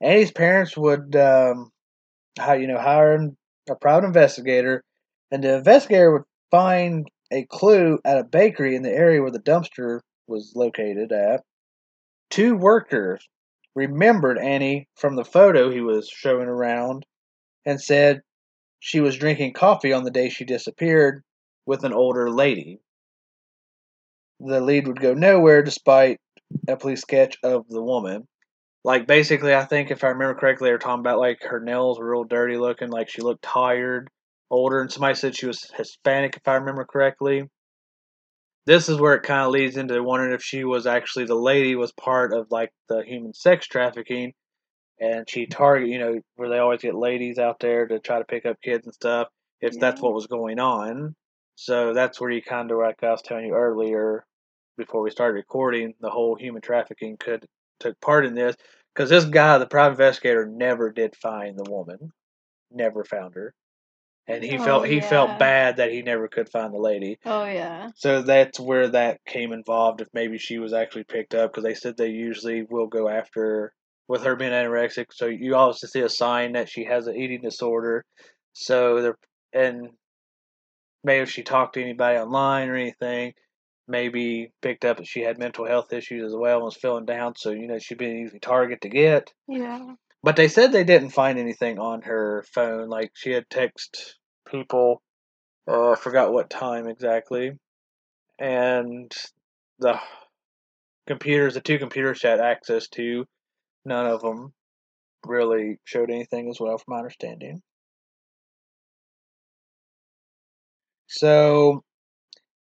Annie's 0.00 0.32
parents 0.32 0.76
would 0.76 1.14
um, 1.16 1.71
how 2.38 2.54
you 2.54 2.66
know 2.66 2.78
hiring 2.78 3.36
a 3.68 3.74
private 3.74 4.06
investigator, 4.06 4.82
and 5.30 5.42
the 5.42 5.56
investigator 5.56 6.12
would 6.12 6.22
find 6.50 7.06
a 7.30 7.46
clue 7.46 7.98
at 8.04 8.18
a 8.18 8.24
bakery 8.24 8.76
in 8.76 8.82
the 8.82 8.90
area 8.90 9.22
where 9.22 9.30
the 9.30 9.38
dumpster 9.38 10.00
was 10.26 10.52
located 10.54 11.12
at. 11.12 11.42
Two 12.30 12.56
workers 12.56 13.26
remembered 13.74 14.38
Annie 14.38 14.88
from 14.96 15.16
the 15.16 15.24
photo 15.24 15.70
he 15.70 15.80
was 15.80 16.08
showing 16.08 16.48
around, 16.48 17.06
and 17.64 17.80
said 17.80 18.20
she 18.80 19.00
was 19.00 19.16
drinking 19.16 19.52
coffee 19.52 19.92
on 19.92 20.04
the 20.04 20.10
day 20.10 20.28
she 20.28 20.44
disappeared 20.44 21.22
with 21.66 21.84
an 21.84 21.92
older 21.92 22.30
lady. 22.30 22.80
The 24.40 24.60
lead 24.60 24.88
would 24.88 25.00
go 25.00 25.14
nowhere 25.14 25.62
despite 25.62 26.18
a 26.66 26.76
police 26.76 27.00
sketch 27.00 27.36
of 27.42 27.68
the 27.68 27.82
woman. 27.82 28.26
Like 28.84 29.06
basically, 29.06 29.54
I 29.54 29.64
think 29.64 29.90
if 29.90 30.02
I 30.02 30.08
remember 30.08 30.38
correctly, 30.38 30.68
they 30.68 30.72
were 30.72 30.78
talking 30.78 31.00
about 31.00 31.18
like 31.18 31.42
her 31.42 31.60
nails 31.60 31.98
were 31.98 32.10
real 32.10 32.24
dirty 32.24 32.56
looking, 32.56 32.90
like 32.90 33.08
she 33.08 33.22
looked 33.22 33.42
tired, 33.42 34.08
older, 34.50 34.80
and 34.80 34.90
somebody 34.90 35.14
said 35.14 35.36
she 35.36 35.46
was 35.46 35.70
Hispanic, 35.76 36.36
if 36.36 36.48
I 36.48 36.54
remember 36.54 36.84
correctly. 36.84 37.48
This 38.66 38.88
is 38.88 38.98
where 38.98 39.14
it 39.14 39.24
kind 39.24 39.42
of 39.42 39.52
leads 39.52 39.76
into 39.76 40.02
wondering 40.02 40.34
if 40.34 40.42
she 40.42 40.64
was 40.64 40.86
actually 40.86 41.26
the 41.26 41.34
lady 41.34 41.74
was 41.76 41.92
part 41.92 42.32
of 42.32 42.46
like 42.50 42.70
the 42.88 43.02
human 43.04 43.34
sex 43.34 43.66
trafficking, 43.66 44.32
and 45.00 45.28
she 45.28 45.46
target 45.46 45.88
you 45.88 45.98
know 45.98 46.20
where 46.36 46.48
they 46.48 46.58
always 46.58 46.82
get 46.82 46.94
ladies 46.94 47.38
out 47.38 47.60
there 47.60 47.86
to 47.86 48.00
try 48.00 48.18
to 48.18 48.24
pick 48.24 48.46
up 48.46 48.56
kids 48.62 48.86
and 48.86 48.94
stuff. 48.94 49.28
If 49.60 49.78
that's 49.78 50.00
what 50.00 50.14
was 50.14 50.26
going 50.26 50.58
on, 50.58 51.14
so 51.54 51.94
that's 51.94 52.20
where 52.20 52.30
you 52.30 52.42
kind 52.42 52.70
of 52.72 52.78
like 52.78 53.02
I 53.02 53.10
was 53.10 53.22
telling 53.22 53.46
you 53.46 53.54
earlier 53.54 54.24
before 54.76 55.02
we 55.02 55.10
started 55.10 55.34
recording, 55.34 55.94
the 56.00 56.10
whole 56.10 56.34
human 56.34 56.62
trafficking 56.62 57.16
could 57.16 57.46
took 57.82 58.00
part 58.00 58.26
in 58.26 58.34
this 58.34 58.56
because 58.94 59.10
this 59.10 59.24
guy, 59.24 59.58
the 59.58 59.66
private 59.66 59.92
investigator, 59.92 60.46
never 60.46 60.90
did 60.90 61.16
find 61.16 61.58
the 61.58 61.70
woman, 61.70 62.10
never 62.70 63.04
found 63.04 63.34
her, 63.34 63.54
and 64.26 64.42
he 64.44 64.56
Oh, 64.56 64.64
felt 64.64 64.86
he 64.86 64.96
yeah. 64.96 65.08
felt 65.08 65.38
bad 65.38 65.76
that 65.76 65.90
he 65.92 66.02
never 66.02 66.28
could 66.28 66.48
find 66.48 66.72
the 66.72 66.78
lady. 66.78 67.18
Oh 67.26 67.44
yeah. 67.44 67.90
So 67.94 68.22
that's 68.22 68.58
where 68.60 68.88
that 68.88 69.24
came 69.26 69.52
involved. 69.52 70.00
If 70.00 70.08
maybe 70.14 70.38
she 70.38 70.58
was 70.58 70.72
actually 70.72 71.04
picked 71.04 71.34
up, 71.34 71.52
because 71.52 71.64
they 71.64 71.74
said 71.74 71.96
they 71.96 72.08
usually 72.08 72.62
will 72.70 72.86
go 72.86 73.08
after 73.08 73.72
with 74.08 74.24
her 74.24 74.36
being 74.36 74.52
anorexic. 74.52 75.06
So 75.12 75.26
you 75.26 75.54
also 75.56 75.86
see 75.86 76.00
a 76.00 76.08
sign 76.08 76.52
that 76.52 76.68
she 76.68 76.84
has 76.84 77.06
an 77.06 77.16
eating 77.16 77.42
disorder. 77.42 78.04
So 78.54 79.02
they're 79.02 79.18
and 79.52 79.90
maybe 81.04 81.22
if 81.22 81.30
she 81.30 81.42
talked 81.42 81.74
to 81.74 81.82
anybody 81.82 82.18
online 82.18 82.68
or 82.68 82.76
anything, 82.76 83.34
maybe 83.92 84.50
picked 84.62 84.86
up 84.86 84.96
that 84.96 85.06
she 85.06 85.20
had 85.20 85.38
mental 85.38 85.66
health 85.66 85.92
issues 85.92 86.24
as 86.24 86.34
well 86.34 86.56
and 86.56 86.64
was 86.64 86.76
feeling 86.76 87.04
down. 87.04 87.34
So 87.36 87.50
you 87.50 87.68
know 87.68 87.78
she'd 87.78 87.98
be 87.98 88.10
an 88.10 88.26
easy 88.26 88.40
target 88.40 88.80
to 88.80 88.88
get. 88.88 89.32
Yeah. 89.46 89.94
But 90.24 90.36
they 90.36 90.48
said 90.48 90.72
they 90.72 90.84
didn't 90.84 91.10
find 91.10 91.38
anything 91.38 91.78
on 91.78 92.02
her 92.02 92.44
phone. 92.52 92.88
Like 92.88 93.12
she 93.14 93.30
had 93.30 93.48
text 93.50 94.16
people. 94.50 95.02
Uh, 95.68 95.92
I 95.92 95.96
forgot 95.96 96.32
what 96.32 96.50
time 96.50 96.88
exactly. 96.88 97.52
And 98.40 99.12
the 99.78 100.00
computers, 101.06 101.54
the 101.54 101.60
two 101.60 101.78
computers 101.78 102.18
she 102.18 102.26
had 102.26 102.40
access 102.40 102.88
to, 102.88 103.26
none 103.84 104.06
of 104.06 104.22
them 104.22 104.54
really 105.26 105.78
showed 105.84 106.10
anything 106.10 106.48
as 106.48 106.58
well, 106.58 106.78
from 106.78 106.94
my 106.94 106.98
understanding. 106.98 107.62
So 111.08 111.84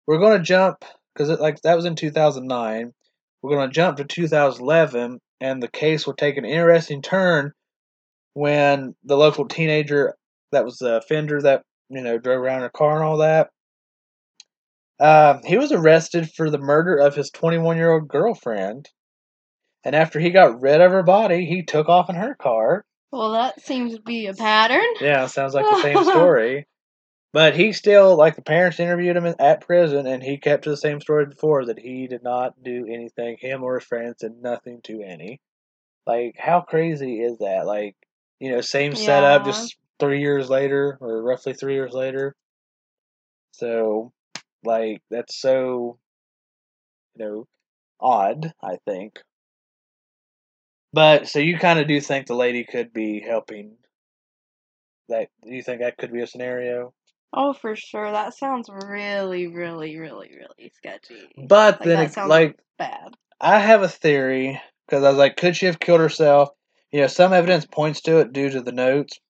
we're 0.06 0.18
going 0.18 0.38
to 0.38 0.44
jump 0.44 0.84
because 1.18 1.40
like 1.40 1.60
that 1.62 1.76
was 1.76 1.84
in 1.84 1.96
2009. 1.96 2.92
We're 3.42 3.56
going 3.56 3.68
to 3.68 3.74
jump 3.74 3.98
to 3.98 4.04
2011, 4.04 5.20
and 5.40 5.62
the 5.62 5.68
case 5.68 6.06
will 6.06 6.14
take 6.14 6.36
an 6.36 6.44
interesting 6.44 7.02
turn 7.02 7.52
when 8.34 8.94
the 9.04 9.16
local 9.16 9.46
teenager 9.46 10.14
that 10.52 10.64
was 10.64 10.78
the 10.78 10.96
offender 10.96 11.40
that 11.42 11.62
you 11.88 12.02
know 12.02 12.18
drove 12.18 12.40
around 12.40 12.60
in 12.60 12.66
a 12.66 12.70
car 12.70 12.96
and 12.96 13.04
all 13.04 13.18
that. 13.18 13.50
Um, 15.00 15.42
he 15.44 15.56
was 15.56 15.70
arrested 15.70 16.30
for 16.30 16.50
the 16.50 16.58
murder 16.58 16.96
of 16.96 17.14
his 17.14 17.30
21 17.30 17.76
year 17.76 17.92
old 17.92 18.08
girlfriend, 18.08 18.88
and 19.84 19.94
after 19.94 20.18
he 20.18 20.30
got 20.30 20.60
rid 20.60 20.80
of 20.80 20.92
her 20.92 21.02
body, 21.04 21.46
he 21.46 21.62
took 21.62 21.88
off 21.88 22.10
in 22.10 22.16
her 22.16 22.34
car. 22.34 22.84
Well, 23.10 23.32
that 23.32 23.60
seems 23.62 23.94
to 23.94 24.02
be 24.02 24.26
a 24.26 24.34
pattern. 24.34 24.84
Yeah, 25.00 25.26
sounds 25.26 25.54
like 25.54 25.64
the 25.64 25.82
same 25.82 26.04
story. 26.04 26.66
But 27.32 27.54
he 27.54 27.72
still, 27.72 28.16
like 28.16 28.36
the 28.36 28.42
parents 28.42 28.80
interviewed 28.80 29.16
him 29.16 29.34
at 29.38 29.60
prison, 29.60 30.06
and 30.06 30.22
he 30.22 30.38
kept 30.38 30.64
to 30.64 30.70
the 30.70 30.76
same 30.76 31.00
story 31.00 31.26
before 31.26 31.66
that 31.66 31.78
he 31.78 32.06
did 32.06 32.22
not 32.22 32.62
do 32.62 32.86
anything. 32.86 33.36
Him 33.38 33.62
or 33.62 33.78
his 33.78 33.86
friends 33.86 34.16
did 34.20 34.40
nothing 34.40 34.80
to 34.84 35.02
any. 35.02 35.40
Like, 36.06 36.36
how 36.38 36.62
crazy 36.62 37.20
is 37.20 37.38
that? 37.38 37.66
Like, 37.66 37.94
you 38.40 38.50
know, 38.50 38.62
same 38.62 38.94
setup, 38.94 39.44
just 39.44 39.76
three 40.00 40.20
years 40.20 40.48
later, 40.48 40.96
or 41.02 41.22
roughly 41.22 41.52
three 41.52 41.74
years 41.74 41.92
later. 41.92 42.34
So, 43.52 44.12
like, 44.64 45.02
that's 45.10 45.38
so, 45.38 45.98
you 47.14 47.24
know, 47.24 47.46
odd, 48.00 48.54
I 48.62 48.78
think. 48.86 49.18
But, 50.94 51.28
so 51.28 51.40
you 51.40 51.58
kind 51.58 51.78
of 51.78 51.86
do 51.86 52.00
think 52.00 52.26
the 52.26 52.34
lady 52.34 52.64
could 52.64 52.94
be 52.94 53.20
helping. 53.20 53.76
That 55.10 55.28
do 55.44 55.54
you 55.54 55.62
think 55.62 55.80
that 55.80 55.98
could 55.98 56.12
be 56.12 56.22
a 56.22 56.26
scenario? 56.26 56.94
Oh, 57.32 57.52
for 57.52 57.76
sure. 57.76 58.10
That 58.10 58.34
sounds 58.34 58.68
really, 58.68 59.48
really, 59.48 59.98
really, 59.98 60.30
really 60.36 60.72
sketchy. 60.74 61.30
But 61.36 61.80
Like 61.80 61.86
then, 61.86 62.06
it, 62.06 62.16
like, 62.16 62.58
bad. 62.78 63.14
I 63.40 63.58
have 63.58 63.82
a 63.82 63.88
theory 63.88 64.60
because 64.86 65.04
I 65.04 65.10
was 65.10 65.18
like, 65.18 65.36
could 65.36 65.56
she 65.56 65.66
have 65.66 65.78
killed 65.78 66.00
herself? 66.00 66.50
You 66.90 67.02
know, 67.02 67.06
some 67.06 67.32
evidence 67.32 67.66
points 67.66 68.00
to 68.02 68.18
it 68.18 68.32
due 68.32 68.50
to 68.50 68.62
the 68.62 68.72
notes. 68.72 69.20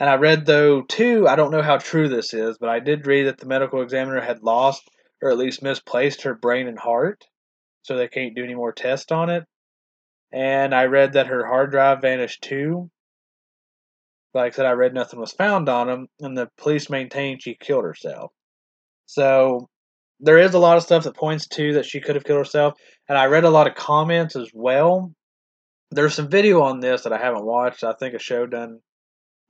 And 0.00 0.08
I 0.08 0.14
read, 0.14 0.46
though, 0.46 0.82
too, 0.82 1.28
I 1.28 1.36
don't 1.36 1.52
know 1.52 1.62
how 1.62 1.76
true 1.76 2.08
this 2.08 2.34
is, 2.34 2.58
but 2.58 2.68
I 2.68 2.80
did 2.80 3.06
read 3.06 3.24
that 3.26 3.38
the 3.38 3.46
medical 3.46 3.82
examiner 3.82 4.20
had 4.20 4.42
lost 4.42 4.88
or 5.22 5.30
at 5.30 5.38
least 5.38 5.62
misplaced 5.62 6.22
her 6.22 6.34
brain 6.34 6.66
and 6.66 6.78
heart, 6.78 7.24
so 7.82 7.96
they 7.96 8.08
can't 8.08 8.34
do 8.34 8.42
any 8.44 8.54
more 8.54 8.72
tests 8.72 9.12
on 9.12 9.30
it. 9.30 9.44
And 10.32 10.74
I 10.74 10.86
read 10.86 11.12
that 11.12 11.28
her 11.28 11.46
hard 11.46 11.70
drive 11.70 12.00
vanished 12.00 12.42
too. 12.42 12.90
Like 14.34 14.52
I 14.52 14.56
said, 14.56 14.66
I 14.66 14.72
read 14.72 14.94
nothing 14.94 15.20
was 15.20 15.32
found 15.32 15.68
on 15.68 15.88
him, 15.88 16.08
and 16.20 16.36
the 16.36 16.50
police 16.58 16.90
maintained 16.90 17.42
she 17.42 17.54
killed 17.54 17.84
herself. 17.84 18.32
So 19.06 19.68
there 20.20 20.38
is 20.38 20.54
a 20.54 20.58
lot 20.58 20.76
of 20.76 20.82
stuff 20.82 21.04
that 21.04 21.16
points 21.16 21.46
to 21.48 21.74
that 21.74 21.86
she 21.86 22.00
could 22.00 22.16
have 22.16 22.24
killed 22.24 22.38
herself, 22.38 22.74
and 23.08 23.16
I 23.16 23.26
read 23.26 23.44
a 23.44 23.50
lot 23.50 23.68
of 23.68 23.76
comments 23.76 24.34
as 24.36 24.50
well. 24.52 25.12
There's 25.90 26.14
some 26.14 26.28
video 26.28 26.62
on 26.62 26.80
this 26.80 27.02
that 27.02 27.12
I 27.12 27.18
haven't 27.18 27.44
watched. 27.44 27.84
I 27.84 27.92
think 27.92 28.14
a 28.14 28.18
show 28.18 28.46
done, 28.46 28.80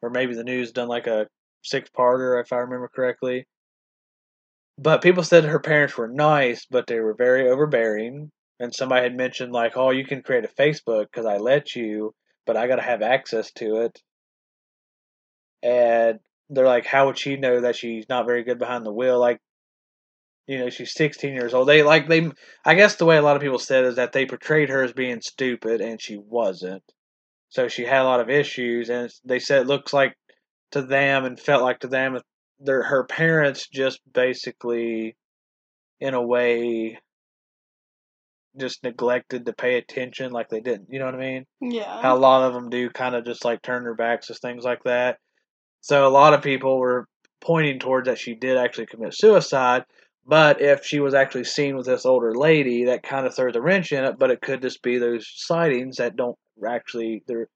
or 0.03 0.11
maybe 0.11 0.35
the 0.35 0.45
news 0.45 0.73
done 0.73 0.89
like 0.89 1.07
a 1.07 1.29
six 1.63 1.89
parter, 1.91 2.41
if 2.41 2.53
I 2.53 2.57
remember 2.59 2.91
correctly. 2.95 3.47
But 4.77 5.03
people 5.03 5.23
said 5.23 5.45
her 5.45 5.61
parents 5.61 5.97
were 5.97 6.09
nice, 6.09 6.67
but 6.67 6.87
they 6.87 7.01
were 7.01 7.15
very 7.15 7.49
overbearing. 7.49 8.31
And 8.61 8.75
somebody 8.75 9.03
had 9.05 9.17
mentioned 9.17 9.53
like, 9.53 9.77
"Oh, 9.77 9.91
you 9.91 10.05
can 10.05 10.23
create 10.23 10.45
a 10.45 10.49
Facebook 10.49 11.07
because 11.11 11.27
I 11.27 11.39
let 11.39 11.75
you, 11.75 12.15
but 12.47 12.57
I 12.57 12.67
got 12.67 12.77
to 12.77 12.83
have 12.83 13.03
access 13.03 13.51
to 13.53 13.83
it." 13.83 14.03
And 15.65 16.21
they're 16.51 16.67
like, 16.67 16.87
"How 16.87 17.07
would 17.07 17.19
she 17.19 17.37
know 17.37 17.63
that 17.63 17.77
she's 17.77 18.09
not 18.09 18.27
very 18.27 18.45
good 18.45 18.59
behind 18.59 18.85
the 18.87 18.93
wheel?" 18.93 19.19
Like, 19.19 19.39
you 20.47 20.59
know, 20.59 20.71
she's 20.71 20.93
16 20.93 21.33
years 21.35 21.55
old. 21.55 21.69
They 21.69 21.83
like 21.83 22.09
they. 22.09 22.31
I 22.65 22.75
guess 22.75 22.97
the 22.97 23.07
way 23.07 23.17
a 23.17 23.23
lot 23.23 23.37
of 23.37 23.43
people 23.43 23.59
said 23.59 23.85
is 23.85 23.97
that 23.97 24.13
they 24.13 24.27
portrayed 24.27 24.69
her 24.69 24.83
as 24.83 24.93
being 24.93 25.21
stupid, 25.23 25.81
and 25.81 26.01
she 26.01 26.19
wasn't. 26.19 26.83
So 27.49 27.69
she 27.69 27.85
had 27.85 28.03
a 28.03 28.05
lot 28.05 28.21
of 28.21 28.29
issues, 28.31 28.91
and 28.91 29.11
they 29.25 29.39
said 29.39 29.63
it 29.63 29.67
looks 29.67 29.93
like 29.93 30.17
to 30.73 30.83
them 30.83 31.25
and 31.25 31.41
felt 31.41 31.63
like 31.63 31.81
to 31.81 31.89
them 31.89 32.21
their 32.59 32.83
her 32.83 33.05
parents 33.05 33.69
just 33.69 34.01
basically, 34.13 35.17
in 36.01 36.15
a 36.15 36.23
way, 36.23 36.99
just 38.59 38.83
neglected 38.85 39.47
to 39.47 39.53
pay 39.53 39.77
attention, 39.77 40.31
like 40.33 40.49
they 40.49 40.61
didn't. 40.61 40.89
You 40.91 40.99
know 40.99 41.07
what 41.07 41.15
I 41.15 41.19
mean? 41.19 41.47
Yeah. 41.61 42.03
How 42.03 42.17
a 42.17 42.19
lot 42.19 42.43
of 42.43 42.55
them 42.55 42.71
do, 42.71 42.91
kind 42.91 43.15
of 43.15 43.25
just 43.25 43.45
like 43.45 43.63
turn 43.63 43.85
their 43.85 43.95
backs 43.95 44.27
to 44.27 44.35
things 44.35 44.65
like 44.65 44.83
that. 44.85 45.19
So 45.85 46.07
a 46.07 46.09
lot 46.09 46.33
of 46.33 46.41
people 46.41 46.79
were 46.79 47.07
pointing 47.43 47.79
towards 47.79 48.09
that 48.09 48.19
she 48.19 48.35
did 48.35 48.57
actually 48.57 48.87
commit 48.87 49.13
suicide. 49.13 49.85
But 50.27 50.63
if 50.63 50.87
she 50.87 50.99
was 50.99 51.13
actually 51.13 51.45
seen 51.45 51.77
with 51.77 51.85
this 51.85 52.07
older 52.07 52.35
lady, 52.35 52.87
that 52.87 53.03
kind 53.03 53.27
of 53.27 53.37
throws 53.37 53.55
a 53.55 53.61
wrench 53.61 53.93
in 53.93 54.03
it. 54.03 54.19
But 54.19 54.31
it 54.31 54.41
could 54.41 54.63
just 54.63 54.81
be 54.81 54.97
those 54.97 55.31
sightings 55.31 55.99
that 55.99 56.17
don't 56.17 56.39
actually 56.67 57.23
they're 57.27 57.51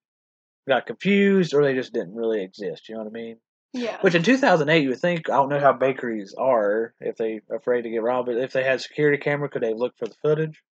got 0.69 0.85
confused 0.85 1.55
or 1.55 1.65
they 1.65 1.73
just 1.73 1.95
didn't 1.95 2.15
really 2.15 2.43
exist. 2.43 2.91
You 2.91 2.97
know 2.97 3.05
what 3.05 3.09
I 3.09 3.13
mean? 3.13 3.37
yeah. 3.73 3.97
Which 4.03 4.15
in 4.15 4.23
2008, 4.23 4.83
you 4.83 4.91
would 4.91 5.01
think 5.01 5.31
I 5.31 5.37
don't 5.37 5.49
know 5.49 5.59
how 5.59 5.73
bakeries 5.73 6.35
are 6.37 6.93
if 7.01 7.17
they 7.17 7.41
afraid 7.51 7.83
to 7.85 7.91
get 7.91 8.03
robbed, 8.03 8.27
but 8.27 8.37
if 8.37 8.53
they 8.53 8.63
had 8.63 8.83
security 8.83 9.17
camera, 9.17 9.49
could 9.49 9.63
they 9.63 9.73
look 9.73 9.95
for 9.97 10.07
the 10.07 10.17
footage? 10.21 10.63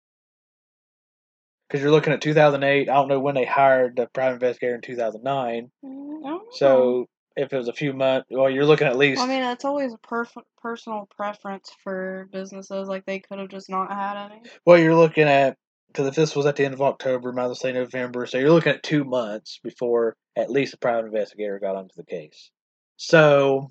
Because 1.67 1.81
you're 1.81 1.91
looking 1.91 2.13
at 2.13 2.21
2008. 2.21 2.91
I 2.91 2.95
don't 2.95 3.09
know 3.09 3.19
when 3.19 3.35
they 3.35 3.47
hired 3.47 3.97
the 3.97 4.09
private 4.09 4.35
investigator 4.35 4.75
in 4.75 4.83
2009. 4.83 5.71
Mm, 5.83 5.89
I 5.89 5.89
don't 5.89 6.23
know. 6.23 6.43
So 6.53 7.09
if 7.37 7.53
it 7.53 7.57
was 7.57 7.69
a 7.69 7.73
few 7.73 7.93
months, 7.93 8.29
well, 8.31 8.49
you're 8.49 8.65
looking 8.65 8.87
at 8.87 8.97
least. 8.97 9.21
I 9.21 9.27
mean, 9.27 9.43
it's 9.43 9.65
always 9.65 9.93
a 9.93 9.99
perf- 9.99 10.43
personal 10.61 11.07
preference 11.17 11.71
for 11.85 12.29
businesses. 12.33 12.89
Like 12.89 13.05
they 13.05 13.19
could 13.21 13.39
have 13.39 13.49
just 13.49 13.69
not 13.69 13.91
had 13.93 14.17
any. 14.27 14.43
Well, 14.65 14.79
you're 14.79 14.95
looking 14.95 15.25
at 15.29 15.57
because 15.89 16.07
if 16.09 16.15
this 16.15 16.35
was 16.37 16.47
at 16.47 16.57
the 16.57 16.65
end 16.65 16.75
of 16.75 16.83
October, 16.83 17.33
might 17.33 17.45
as 17.45 17.49
well 17.49 17.55
say 17.55 17.73
November, 17.73 18.27
so 18.27 18.39
you're 18.39 18.51
looking 18.53 18.73
at 18.73 18.83
two 18.83 19.05
months 19.05 19.61
before 19.63 20.17
at 20.37 20.51
least 20.51 20.75
a 20.75 20.79
private 20.79 21.07
investigator 21.07 21.59
got 21.59 21.77
onto 21.77 21.95
the 21.97 22.05
case. 22.05 22.51
So, 22.97 23.71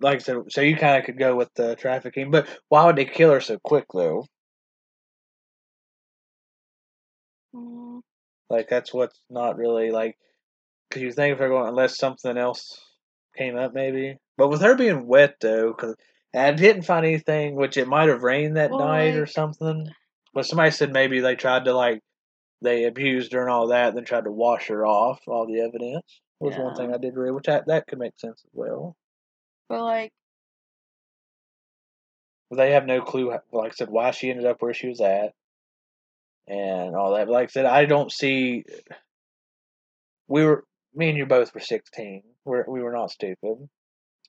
like 0.00 0.16
I 0.16 0.18
said, 0.18 0.36
so 0.50 0.60
you 0.60 0.76
kind 0.76 0.98
of 0.98 1.04
could 1.04 1.18
go 1.18 1.34
with 1.36 1.50
the 1.54 1.76
trafficking, 1.76 2.30
but 2.30 2.48
why 2.68 2.84
would 2.86 2.96
they 2.96 3.04
kill 3.04 3.32
her 3.32 3.40
so 3.40 3.58
quick 3.62 3.86
though? 3.92 4.26
Mm, 7.54 8.00
Like 8.50 8.68
that's 8.68 8.92
what's 8.92 9.20
not 9.30 9.56
really 9.56 9.90
like. 9.90 10.16
Because 10.92 11.04
you 11.04 11.12
think 11.12 11.32
if 11.32 11.38
they're 11.38 11.48
going 11.48 11.68
unless 11.68 11.96
something 11.96 12.36
else 12.36 12.78
came 13.34 13.56
up, 13.56 13.72
maybe. 13.72 14.18
But 14.36 14.48
with 14.48 14.60
her 14.60 14.74
being 14.74 15.06
wet 15.06 15.36
though, 15.40 15.68
because 15.68 15.96
I 16.34 16.52
didn't 16.52 16.82
find 16.82 17.06
anything, 17.06 17.54
which 17.54 17.78
it 17.78 17.88
might 17.88 18.10
have 18.10 18.22
rained 18.22 18.58
that 18.58 18.72
Well, 18.72 18.80
night 18.80 19.14
or 19.14 19.24
something. 19.24 19.88
But 20.34 20.44
somebody 20.44 20.70
said 20.70 20.92
maybe 20.92 21.20
they 21.20 21.34
tried 21.34 21.64
to 21.64 21.72
like 21.72 22.02
they 22.60 22.84
abused 22.84 23.32
her 23.32 23.40
and 23.40 23.48
all 23.48 23.68
that, 23.68 23.94
then 23.94 24.04
tried 24.04 24.24
to 24.24 24.30
wash 24.30 24.68
her 24.68 24.84
off 24.84 25.20
all 25.26 25.46
the 25.46 25.62
evidence. 25.62 26.20
Was 26.40 26.56
one 26.58 26.74
thing 26.74 26.92
I 26.92 26.98
did 26.98 27.16
read, 27.16 27.30
which 27.30 27.48
I, 27.48 27.62
that 27.68 27.86
could 27.86 27.98
make 27.98 28.18
sense 28.18 28.42
as 28.44 28.50
well. 28.52 28.94
But 29.70 29.82
like, 29.82 30.12
they 32.50 32.72
have 32.72 32.84
no 32.84 33.00
clue, 33.00 33.32
like 33.50 33.72
I 33.72 33.74
said, 33.74 33.88
why 33.88 34.10
she 34.10 34.28
ended 34.28 34.44
up 34.44 34.60
where 34.60 34.74
she 34.74 34.88
was 34.88 35.00
at, 35.00 35.32
and 36.46 36.94
all 36.94 37.14
that. 37.14 37.28
But 37.28 37.32
like 37.32 37.48
I 37.48 37.52
said, 37.52 37.64
I 37.64 37.86
don't 37.86 38.12
see. 38.12 38.64
We 40.28 40.44
were, 40.44 40.64
me 40.94 41.08
and 41.08 41.18
you 41.18 41.26
both 41.26 41.54
were 41.54 41.60
sixteen. 41.60 42.22
We're, 42.44 42.64
we 42.68 42.82
were 42.82 42.92
not 42.92 43.10
stupid. 43.10 43.68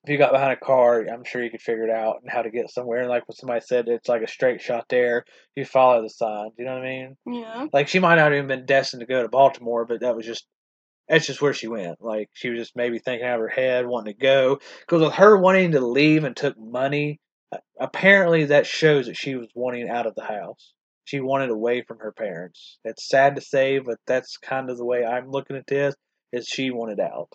If 0.04 0.10
you 0.10 0.18
got 0.18 0.32
behind 0.32 0.52
a 0.52 0.56
car, 0.56 1.06
I'm 1.10 1.24
sure 1.24 1.42
you 1.42 1.50
could 1.50 1.62
figure 1.62 1.84
it 1.84 1.90
out 1.90 2.16
and 2.20 2.30
how 2.30 2.42
to 2.42 2.50
get 2.50 2.70
somewhere. 2.70 3.00
And 3.00 3.08
like 3.08 3.26
what 3.26 3.38
somebody 3.38 3.62
said, 3.62 3.88
it's 3.88 4.08
like 4.08 4.20
a 4.22 4.28
straight 4.28 4.60
shot 4.60 4.84
there. 4.90 5.24
You 5.56 5.64
follow 5.64 6.02
the 6.02 6.10
signs. 6.10 6.52
You 6.58 6.66
know 6.66 6.74
what 6.74 6.82
I 6.82 6.88
mean? 6.88 7.16
yeah, 7.26 7.66
Like 7.72 7.88
she 7.88 8.00
might 8.00 8.16
not 8.16 8.24
have 8.24 8.34
even 8.34 8.46
been 8.46 8.66
destined 8.66 9.00
to 9.00 9.06
go 9.06 9.22
to 9.22 9.28
Baltimore, 9.28 9.86
but 9.86 10.00
that 10.00 10.14
was 10.14 10.26
just 10.26 10.46
that's 11.08 11.26
just 11.26 11.40
where 11.42 11.54
she 11.54 11.68
went. 11.68 12.00
Like 12.00 12.28
she 12.34 12.50
was 12.50 12.58
just 12.60 12.76
maybe 12.76 12.98
thinking 12.98 13.26
out 13.26 13.36
of 13.36 13.40
her 13.40 13.48
head, 13.48 13.86
wanting 13.86 14.14
to 14.14 14.20
go. 14.20 14.58
Because 14.80 15.02
with 15.02 15.14
her 15.14 15.36
wanting 15.38 15.72
to 15.72 15.80
leave 15.80 16.24
and 16.24 16.36
took 16.36 16.58
money, 16.58 17.20
apparently 17.80 18.46
that 18.46 18.66
shows 18.66 19.06
that 19.06 19.16
she 19.16 19.34
was 19.36 19.48
wanting 19.54 19.88
out 19.88 20.06
of 20.06 20.14
the 20.14 20.24
house. 20.24 20.72
She 21.04 21.20
wanted 21.20 21.50
away 21.50 21.82
from 21.82 21.98
her 21.98 22.12
parents. 22.12 22.78
It's 22.84 23.08
sad 23.08 23.36
to 23.36 23.42
say, 23.42 23.78
but 23.78 23.98
that's 24.06 24.38
kind 24.38 24.70
of 24.70 24.78
the 24.78 24.84
way 24.86 25.04
I'm 25.04 25.30
looking 25.30 25.56
at 25.56 25.66
this. 25.66 25.94
Is 26.34 26.48
she 26.48 26.72
wanted 26.72 26.98
out? 26.98 27.28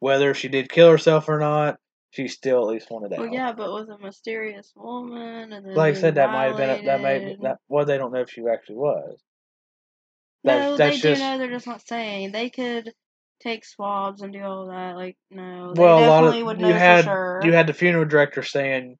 Whether 0.00 0.32
she 0.32 0.48
did 0.48 0.70
kill 0.72 0.90
herself 0.90 1.28
or 1.28 1.38
not, 1.38 1.76
she 2.10 2.26
still 2.26 2.62
at 2.62 2.72
least 2.72 2.90
wanted 2.90 3.12
out. 3.12 3.20
well, 3.20 3.28
yeah, 3.28 3.52
but 3.52 3.72
with 3.74 3.90
a 3.90 3.98
mysterious 3.98 4.72
woman 4.74 5.52
and 5.52 5.66
then 5.66 5.74
Like 5.74 5.96
I 5.96 6.00
said, 6.00 6.14
that 6.14 6.30
might 6.32 6.46
have 6.46 6.56
been 6.56 6.70
a, 6.70 6.82
that 6.86 7.00
violated. 7.02 7.40
that 7.42 7.58
well 7.68 7.84
they 7.84 7.98
don't 7.98 8.12
know 8.12 8.20
if 8.20 8.30
she 8.30 8.42
actually 8.50 8.76
was. 8.76 9.20
No, 10.42 10.76
That's- 10.76 10.78
they 10.78 11.10
that's 11.10 11.18
do 11.18 11.22
know. 11.24 11.38
They're 11.38 11.50
just 11.50 11.66
not 11.66 11.86
saying. 11.86 12.32
They 12.32 12.48
could 12.48 12.92
take 13.40 13.64
swabs 13.66 14.22
and 14.22 14.32
do 14.32 14.40
all 14.42 14.68
that. 14.68 14.96
Like, 14.96 15.16
no, 15.30 15.74
they 15.74 15.82
well, 15.82 15.98
a 15.98 16.06
lot 16.06 16.20
definitely 16.22 16.40
of 16.40 16.46
would 16.46 16.60
you 16.60 16.66
know 16.68 16.72
had 16.78 17.04
for 17.04 17.10
sure. 17.10 17.40
you 17.44 17.52
had 17.52 17.66
the 17.66 17.74
funeral 17.74 18.06
director 18.06 18.42
saying 18.42 18.96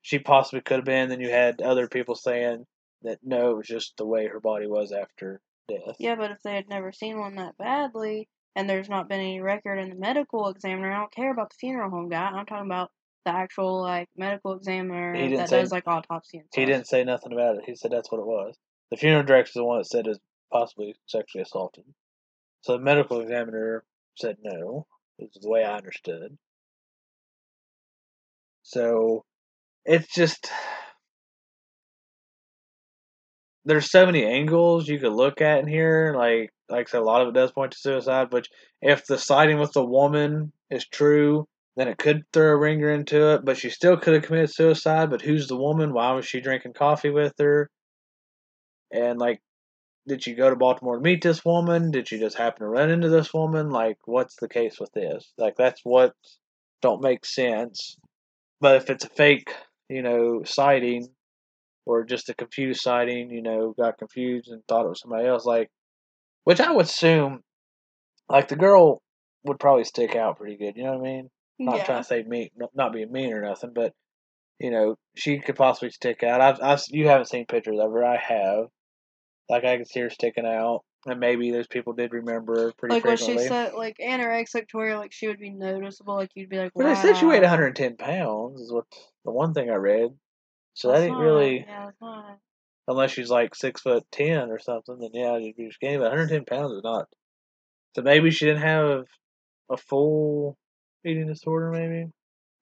she 0.00 0.18
possibly 0.18 0.62
could 0.62 0.76
have 0.76 0.84
been. 0.86 1.10
Then 1.10 1.20
you 1.20 1.30
had 1.30 1.60
other 1.60 1.86
people 1.86 2.14
saying 2.14 2.64
that 3.02 3.18
no, 3.22 3.50
it 3.50 3.56
was 3.58 3.66
just 3.66 3.96
the 3.98 4.06
way 4.06 4.26
her 4.26 4.40
body 4.40 4.66
was 4.66 4.90
after 4.90 5.40
death. 5.68 5.96
Yeah, 5.98 6.14
but 6.16 6.30
if 6.30 6.42
they 6.42 6.54
had 6.54 6.68
never 6.68 6.92
seen 6.92 7.18
one 7.18 7.36
that 7.36 7.56
badly, 7.58 8.28
and 8.54 8.68
there's 8.68 8.88
not 8.88 9.08
been 9.08 9.20
any 9.20 9.40
record 9.40 9.78
in 9.78 9.88
the 9.88 9.96
medical 9.96 10.48
examiner, 10.48 10.92
I 10.92 10.98
don't 10.98 11.14
care 11.14 11.32
about 11.32 11.50
the 11.50 11.56
funeral 11.58 11.90
home 11.90 12.08
guy. 12.08 12.24
I'm 12.28 12.46
talking 12.46 12.66
about 12.66 12.90
the 13.24 13.32
actual 13.32 13.80
like 13.80 14.08
medical 14.16 14.52
examiner 14.54 15.14
He 15.14 15.22
didn't 15.22 15.36
that 15.38 15.48
say- 15.48 15.60
does 15.60 15.72
like 15.72 15.86
autopsy 15.86 16.38
and 16.38 16.46
stuff. 16.50 16.60
He 16.60 16.66
didn't 16.66 16.86
say 16.88 17.04
nothing 17.04 17.32
about 17.32 17.56
it. 17.56 17.64
He 17.64 17.76
said 17.76 17.92
that's 17.92 18.10
what 18.10 18.20
it 18.20 18.26
was. 18.26 18.56
The 18.90 18.96
funeral 18.96 19.22
director 19.22 19.50
is 19.50 19.54
the 19.54 19.64
one 19.64 19.78
that 19.78 19.86
said 19.86 20.06
it 20.06 20.10
was 20.10 20.20
possibly 20.52 20.94
sexually 21.06 21.42
assaulted. 21.42 21.84
So 22.62 22.72
the 22.72 22.82
medical 22.82 23.20
examiner 23.20 23.84
said 24.16 24.36
no. 24.42 24.86
This 25.18 25.30
is 25.36 25.42
the 25.42 25.48
way 25.48 25.64
I 25.64 25.76
understood. 25.76 26.36
So 28.62 29.24
it's 29.84 30.12
just 30.12 30.50
there's 33.64 33.90
so 33.90 34.06
many 34.06 34.24
angles 34.24 34.88
you 34.88 34.98
could 34.98 35.12
look 35.12 35.40
at 35.40 35.60
in 35.60 35.66
here. 35.66 36.14
Like 36.16 36.52
like 36.68 36.88
I 36.88 36.90
said, 36.90 37.00
a 37.00 37.04
lot 37.04 37.22
of 37.22 37.28
it 37.28 37.34
does 37.34 37.52
point 37.52 37.72
to 37.72 37.78
suicide. 37.78 38.28
But 38.30 38.48
if 38.80 39.06
the 39.06 39.18
sighting 39.18 39.58
with 39.58 39.72
the 39.72 39.84
woman 39.84 40.52
is 40.70 40.86
true, 40.86 41.46
then 41.76 41.88
it 41.88 41.98
could 41.98 42.22
throw 42.32 42.50
a 42.50 42.56
ringer 42.56 42.90
into 42.90 43.34
it. 43.34 43.44
But 43.44 43.58
she 43.58 43.70
still 43.70 43.96
could 43.96 44.14
have 44.14 44.24
committed 44.24 44.52
suicide. 44.52 45.10
But 45.10 45.22
who's 45.22 45.48
the 45.48 45.56
woman? 45.56 45.92
Why 45.92 46.12
was 46.12 46.26
she 46.26 46.40
drinking 46.40 46.72
coffee 46.72 47.10
with 47.10 47.34
her? 47.38 47.70
And 48.90 49.18
like, 49.18 49.40
did 50.08 50.24
she 50.24 50.34
go 50.34 50.50
to 50.50 50.56
Baltimore 50.56 50.96
to 50.96 51.02
meet 51.02 51.22
this 51.22 51.44
woman? 51.44 51.90
Did 51.90 52.08
she 52.08 52.18
just 52.18 52.36
happen 52.36 52.60
to 52.60 52.66
run 52.66 52.90
into 52.90 53.08
this 53.08 53.32
woman? 53.32 53.70
Like, 53.70 53.98
what's 54.06 54.36
the 54.36 54.48
case 54.48 54.80
with 54.80 54.92
this? 54.92 55.32
Like, 55.38 55.54
that's 55.56 55.80
what 55.84 56.14
don't 56.80 57.02
make 57.02 57.24
sense. 57.24 57.96
But 58.60 58.76
if 58.76 58.90
it's 58.90 59.04
a 59.04 59.08
fake, 59.08 59.52
you 59.88 60.02
know, 60.02 60.42
sighting 60.44 61.08
or 61.84 62.04
just 62.04 62.28
a 62.28 62.34
confused 62.34 62.80
sighting, 62.80 63.30
you 63.30 63.42
know, 63.42 63.74
got 63.76 63.98
confused 63.98 64.48
and 64.48 64.62
thought 64.66 64.86
it 64.86 64.88
was 64.88 65.00
somebody 65.00 65.26
else, 65.26 65.44
like, 65.44 65.68
which 66.44 66.60
I 66.60 66.70
would 66.70 66.86
assume, 66.86 67.42
like, 68.28 68.48
the 68.48 68.56
girl 68.56 69.02
would 69.44 69.58
probably 69.58 69.84
stick 69.84 70.14
out 70.14 70.38
pretty 70.38 70.56
good. 70.56 70.76
You 70.76 70.84
know 70.84 70.92
what 70.92 71.08
I 71.08 71.12
mean? 71.12 71.30
Not 71.58 71.78
yeah. 71.78 71.84
trying 71.84 72.02
to 72.02 72.08
say 72.08 72.22
mean, 72.22 72.50
not 72.74 72.92
being 72.92 73.12
mean 73.12 73.32
or 73.32 73.42
nothing, 73.42 73.72
but 73.74 73.92
you 74.62 74.70
know, 74.70 74.96
she 75.16 75.40
could 75.40 75.56
possibly 75.56 75.90
stick 75.90 76.22
out. 76.22 76.40
I've, 76.40 76.62
I've, 76.62 76.82
you 76.88 77.08
haven't 77.08 77.28
seen 77.28 77.46
pictures 77.46 77.78
of 77.80 77.90
her. 77.90 78.04
I 78.04 78.16
have. 78.16 78.66
Like 79.50 79.64
I 79.64 79.76
can 79.76 79.84
see 79.84 80.00
her 80.00 80.08
sticking 80.08 80.46
out, 80.46 80.82
and 81.04 81.18
maybe 81.18 81.50
those 81.50 81.66
people 81.66 81.92
did 81.92 82.12
remember 82.12 82.66
her 82.66 82.72
pretty 82.78 82.94
like 82.94 83.04
what 83.04 83.18
she 83.18 83.36
said, 83.38 83.74
like 83.74 83.96
anorexic 83.98 84.68
to 84.68 84.76
where 84.76 84.96
like 84.96 85.12
she 85.12 85.26
would 85.26 85.40
be 85.40 85.50
noticeable. 85.50 86.14
Like 86.14 86.30
you'd 86.34 86.48
be 86.48 86.58
like, 86.58 86.72
But 86.74 86.84
wow. 86.84 86.94
they 86.94 87.00
said 87.00 87.16
she 87.16 87.26
weighed 87.26 87.42
110 87.42 87.96
pounds. 87.96 88.60
Is 88.60 88.72
what 88.72 88.84
the 89.24 89.32
one 89.32 89.52
thing 89.52 89.68
I 89.68 89.74
read. 89.74 90.10
So 90.74 90.88
that 90.88 91.02
ain't 91.02 91.18
really 91.18 91.66
Yeah, 91.68 91.90
not. 92.00 92.38
unless 92.88 93.12
she's 93.12 93.30
like 93.30 93.54
six 93.54 93.80
foot 93.82 94.04
ten 94.10 94.50
or 94.50 94.58
something. 94.58 94.98
Then 94.98 95.10
yeah, 95.14 95.36
you'd 95.36 95.56
be 95.56 95.70
skinny. 95.70 95.96
But 95.96 96.04
110 96.10 96.44
pounds 96.44 96.72
is 96.72 96.84
not. 96.84 97.06
So 97.96 98.02
maybe 98.02 98.30
she 98.30 98.46
didn't 98.46 98.62
have 98.62 99.04
a 99.70 99.76
full 99.76 100.56
eating 101.04 101.26
disorder. 101.28 101.70
Maybe 101.70 102.06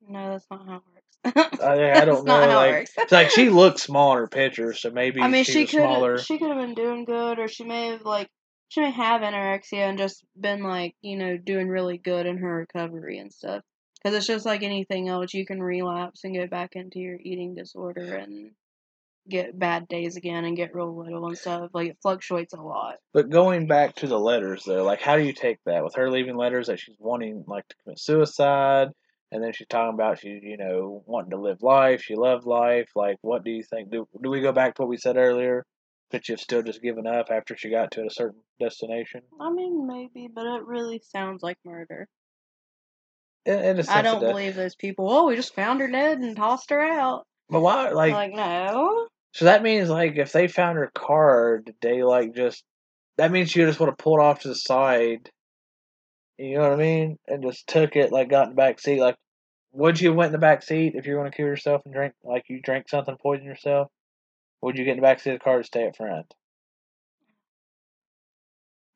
No, 0.08 0.30
that's 0.30 0.46
not 0.50 0.66
how 0.66 0.76
it 0.76 0.82
works. 0.94 1.60
I, 1.62 2.02
I 2.02 2.04
don't 2.06 2.26
know. 2.26 2.50
it 2.50 2.54
Like 2.54 2.88
it's 2.98 3.12
like 3.12 3.30
she 3.30 3.50
looks 3.50 3.82
small 3.82 4.12
in 4.12 4.18
her 4.18 4.28
picture, 4.28 4.72
so 4.72 4.90
maybe 4.90 5.22
I 5.22 5.28
mean, 5.28 5.44
she, 5.44 5.52
she 5.52 5.66
could 5.66 6.20
she 6.20 6.38
could 6.38 6.48
have 6.48 6.58
been 6.58 6.74
doing 6.74 7.04
good, 7.04 7.38
or 7.38 7.48
she 7.48 7.64
may 7.64 7.88
have 7.88 8.02
like 8.02 8.28
she 8.68 8.80
may 8.80 8.90
have 8.90 9.22
anorexia 9.22 9.88
and 9.88 9.98
just 9.98 10.24
been 10.38 10.62
like 10.62 10.94
you 11.02 11.16
know 11.16 11.36
doing 11.36 11.68
really 11.68 11.98
good 11.98 12.26
in 12.26 12.38
her 12.38 12.56
recovery 12.56 13.18
and 13.18 13.32
stuff. 13.32 13.62
Because 14.02 14.16
it's 14.16 14.26
just 14.26 14.46
like 14.46 14.62
anything 14.62 15.08
else, 15.08 15.34
you 15.34 15.44
can 15.44 15.62
relapse 15.62 16.24
and 16.24 16.34
go 16.34 16.46
back 16.46 16.74
into 16.74 16.98
your 16.98 17.18
eating 17.20 17.54
disorder 17.54 18.16
and 18.16 18.52
get 19.28 19.58
bad 19.58 19.88
days 19.88 20.16
again 20.16 20.44
and 20.44 20.56
get 20.56 20.74
real 20.74 20.96
little 20.96 21.26
and 21.26 21.36
stuff. 21.36 21.70
Like 21.74 21.90
it 21.90 21.98
fluctuates 22.02 22.54
a 22.54 22.60
lot. 22.60 22.96
But 23.12 23.30
going 23.30 23.66
back 23.66 23.94
to 23.96 24.06
the 24.06 24.18
letters 24.18 24.64
though, 24.64 24.84
like 24.84 25.00
how 25.00 25.16
do 25.16 25.22
you 25.22 25.32
take 25.32 25.58
that 25.66 25.84
with 25.84 25.94
her 25.96 26.10
leaving 26.10 26.36
letters 26.36 26.68
that 26.68 26.80
she's 26.80 26.96
wanting 26.98 27.44
like 27.46 27.68
to 27.68 27.76
commit 27.82 27.98
suicide, 27.98 28.88
and 29.30 29.42
then 29.42 29.52
she's 29.52 29.68
talking 29.68 29.94
about 29.94 30.20
she 30.20 30.40
you 30.42 30.56
know 30.56 31.02
wanting 31.06 31.30
to 31.30 31.36
live 31.36 31.62
life, 31.62 32.02
she 32.02 32.14
loved 32.14 32.46
life. 32.46 32.90
Like 32.96 33.16
what 33.22 33.44
do 33.44 33.50
you 33.50 33.62
think? 33.62 33.90
Do 33.90 34.08
do 34.22 34.30
we 34.30 34.40
go 34.40 34.52
back 34.52 34.74
to 34.74 34.82
what 34.82 34.88
we 34.88 34.96
said 34.96 35.16
earlier? 35.16 35.64
Could 36.10 36.26
she 36.26 36.32
have 36.32 36.40
still 36.40 36.62
just 36.62 36.82
given 36.82 37.06
up 37.06 37.26
after 37.30 37.56
she 37.56 37.70
got 37.70 37.92
to 37.92 38.04
a 38.04 38.10
certain 38.10 38.40
destination? 38.58 39.22
I 39.40 39.50
mean, 39.50 39.86
maybe, 39.86 40.28
but 40.34 40.44
it 40.44 40.64
really 40.64 41.00
sounds 41.04 41.40
like 41.40 41.56
murder. 41.64 42.08
In, 43.46 43.58
in 43.78 43.88
I 43.88 44.02
don't 44.02 44.20
believe 44.20 44.54
those 44.54 44.74
people. 44.74 45.10
Oh, 45.10 45.26
we 45.26 45.36
just 45.36 45.54
found 45.54 45.80
her 45.80 45.88
dead 45.88 46.18
and 46.18 46.36
tossed 46.36 46.70
her 46.70 46.80
out. 46.80 47.26
But 47.48 47.60
why? 47.60 47.90
Like, 47.90 48.12
Like, 48.12 48.32
no. 48.32 49.08
so 49.32 49.46
that 49.46 49.62
means 49.62 49.88
like 49.88 50.16
if 50.16 50.32
they 50.32 50.46
found 50.46 50.78
her 50.78 50.90
car, 50.94 51.62
did 51.64 51.74
they 51.80 52.02
like 52.02 52.34
just? 52.34 52.62
That 53.16 53.32
means 53.32 53.50
she 53.50 53.60
just 53.60 53.80
would 53.80 53.88
have 53.88 53.98
pulled 53.98 54.20
off 54.20 54.40
to 54.40 54.48
the 54.48 54.54
side. 54.54 55.30
You 56.38 56.56
know 56.56 56.62
what 56.62 56.72
I 56.72 56.76
mean? 56.76 57.18
And 57.26 57.42
just 57.42 57.66
took 57.66 57.96
it, 57.96 58.12
like 58.12 58.30
got 58.30 58.44
in 58.44 58.50
the 58.50 58.56
back 58.56 58.80
seat. 58.80 59.00
Like, 59.00 59.16
would 59.72 60.00
you 60.00 60.08
have 60.10 60.16
went 60.16 60.28
in 60.28 60.32
the 60.32 60.38
back 60.38 60.62
seat 60.62 60.94
if 60.94 61.06
you 61.06 61.14
were 61.14 61.20
going 61.20 61.30
to 61.30 61.36
kill 61.36 61.46
yourself 61.46 61.82
and 61.84 61.92
drink 61.92 62.14
like 62.24 62.44
you 62.48 62.60
drank 62.62 62.88
something, 62.88 63.16
poison 63.20 63.44
yourself? 63.44 63.88
Would 64.62 64.78
you 64.78 64.84
get 64.84 64.92
in 64.92 64.96
the 64.98 65.02
back 65.02 65.20
seat 65.20 65.32
of 65.32 65.38
the 65.38 65.44
car 65.44 65.58
to 65.58 65.64
stay 65.64 65.86
up 65.86 65.96
front? 65.96 66.32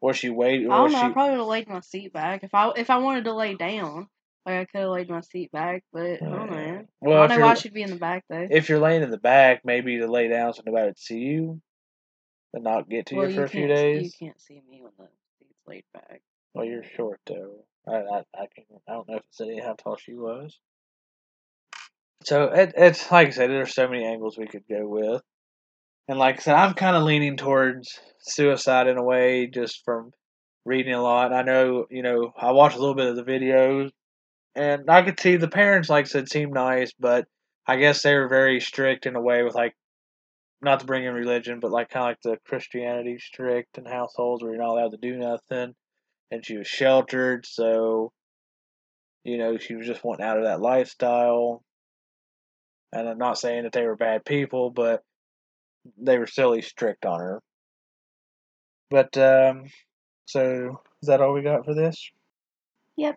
Was 0.01 0.19
she 0.19 0.29
wait? 0.29 0.61
I 0.61 0.69
don't 0.69 0.93
know. 0.93 0.99
she? 0.99 1.05
I 1.07 1.13
probably 1.13 1.31
would 1.31 1.39
have 1.39 1.47
laid 1.47 1.69
my 1.69 1.81
seat 1.81 2.13
back 2.13 2.45
if 2.45 2.55
I 2.55 2.73
if 2.77 2.91
I 2.91 2.99
wanted 2.99 3.25
to 3.25 3.33
lay 3.33 3.55
down. 3.55 4.09
Like 4.47 4.57
I 4.57 4.65
could 4.67 4.81
have 4.83 4.91
laid 4.91 5.09
my 5.09 5.21
seat 5.21 5.51
back, 5.53 5.85
but 5.93 6.23
I 6.23 6.27
don't 6.27 6.51
know. 6.51 6.85
Well, 7.01 7.23
I 7.23 7.25
if 7.25 7.31
don't 7.31 7.39
know 7.39 7.45
why 7.45 7.53
you're 7.53 7.57
she'd 7.57 7.73
be 7.73 7.83
in 7.83 7.91
the 7.91 7.97
back 7.97 8.25
though. 8.29 8.47
if 8.51 8.69
you're 8.69 8.79
laying 8.79 9.03
in 9.03 9.11
the 9.11 9.19
back, 9.19 9.63
maybe 9.65 9.99
to 9.99 10.07
lay 10.07 10.29
down 10.29 10.53
so 10.53 10.63
nobody 10.67 10.87
would 10.87 10.99
see 10.99 11.19
you, 11.19 11.63
and 12.53 12.65
not 12.65 12.89
get 12.89 13.07
to 13.07 13.17
well, 13.17 13.29
you 13.29 13.37
for 13.37 13.45
a 13.45 13.49
few 13.49 13.67
days. 13.67 14.03
you 14.21 14.27
can't 14.27 14.41
see 14.41 14.61
me 14.69 14.83
when 14.83 14.93
the 14.99 15.07
seat's 15.39 15.61
laid 15.67 15.85
back. 15.95 16.21
Well, 16.53 16.67
you're 16.67 16.85
short 16.85 17.21
though. 17.27 17.65
I 17.89 17.93
I 17.93 18.25
I, 18.35 18.47
can, 18.55 18.65
I 18.87 18.93
don't 18.93 19.09
know 19.09 19.17
if 19.17 19.23
it 19.23 19.27
said 19.31 19.49
how 19.65 19.75
tall 19.75 19.97
she 19.97 20.15
was. 20.15 20.59
So 22.25 22.45
it, 22.45 22.75
it's 22.77 23.11
like 23.11 23.29
I 23.29 23.31
said, 23.31 23.51
there's 23.51 23.75
so 23.75 23.89
many 23.89 24.05
angles 24.05 24.37
we 24.37 24.47
could 24.47 24.65
go 24.69 24.87
with, 24.87 25.23
and 26.07 26.19
like 26.19 26.39
I 26.39 26.43
said, 26.43 26.55
I'm 26.55 26.75
kind 26.75 26.97
of 26.97 27.03
leaning 27.03 27.39
towards 27.39 27.99
suicide 28.21 28.89
in 28.89 28.99
a 28.99 29.03
way, 29.03 29.47
just 29.47 29.83
from 29.87 30.13
reading 30.67 30.95
a 30.95 31.03
lot. 31.03 31.33
I 31.33 31.43
know, 31.43 31.87
you 31.91 32.03
know, 32.03 32.33
I 32.39 32.53
watched 32.53 32.77
a 32.77 32.79
little 32.81 32.95
bit 32.95 33.07
of 33.07 33.17
the 33.17 33.25
videos, 33.25 33.91
and 34.55 34.88
I 34.88 35.03
could 35.03 35.19
see 35.19 35.37
the 35.37 35.49
parents, 35.49 35.88
like 35.88 36.07
I 36.07 36.09
said, 36.09 36.29
seemed 36.29 36.53
nice, 36.53 36.93
but 36.99 37.27
I 37.67 37.77
guess 37.77 38.03
they 38.03 38.14
were 38.14 38.29
very 38.29 38.61
strict 38.61 39.07
in 39.07 39.17
a 39.17 39.21
way 39.21 39.43
with 39.43 39.55
like, 39.55 39.75
not 40.62 40.81
to 40.81 40.87
bring 40.87 41.05
in 41.05 41.14
religion, 41.14 41.61
but 41.61 41.71
like 41.71 41.90
kind 41.90 42.05
of 42.05 42.09
like 42.11 42.21
the 42.23 42.49
Christianity 42.49 43.19
strict 43.19 43.79
in 43.79 43.85
households 43.85 44.43
where 44.43 44.53
you're 44.53 44.62
not 44.62 44.71
allowed 44.71 44.93
to 44.93 44.97
do 44.97 45.17
nothing 45.17 45.75
and 46.31 46.45
she 46.45 46.57
was 46.57 46.67
sheltered, 46.67 47.47
so 47.47 48.12
you 49.23 49.38
know 49.38 49.57
she 49.57 49.75
was 49.75 49.87
just 49.87 50.05
wanting 50.05 50.27
out 50.27 50.38
of 50.38 50.45
that 50.45 50.61
lifestyle. 50.61 51.62
And 52.93 53.09
I'm 53.09 53.19
not 53.19 53.38
saying 53.38 53.64
that 53.64 53.73
they 53.73 53.87
were 53.87 53.97
bad 53.97 54.25
people, 54.25 54.71
but 54.71 55.03
they 55.99 56.19
were 56.19 56.27
silly 56.27 56.62
strict 56.62 57.05
on 57.05 57.21
her. 57.21 57.43
But 58.90 59.17
um, 59.17 59.64
so 60.27 60.81
is 61.03 61.09
that 61.09 61.21
all 61.21 61.33
we 61.33 61.43
got 61.43 61.64
for 61.64 61.75
this? 61.75 62.11
Yep. 62.97 63.17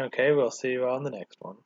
Okay, 0.00 0.32
we'll 0.32 0.50
see 0.50 0.70
you 0.70 0.86
on 0.86 1.04
the 1.04 1.10
next 1.10 1.36
one. 1.40 1.56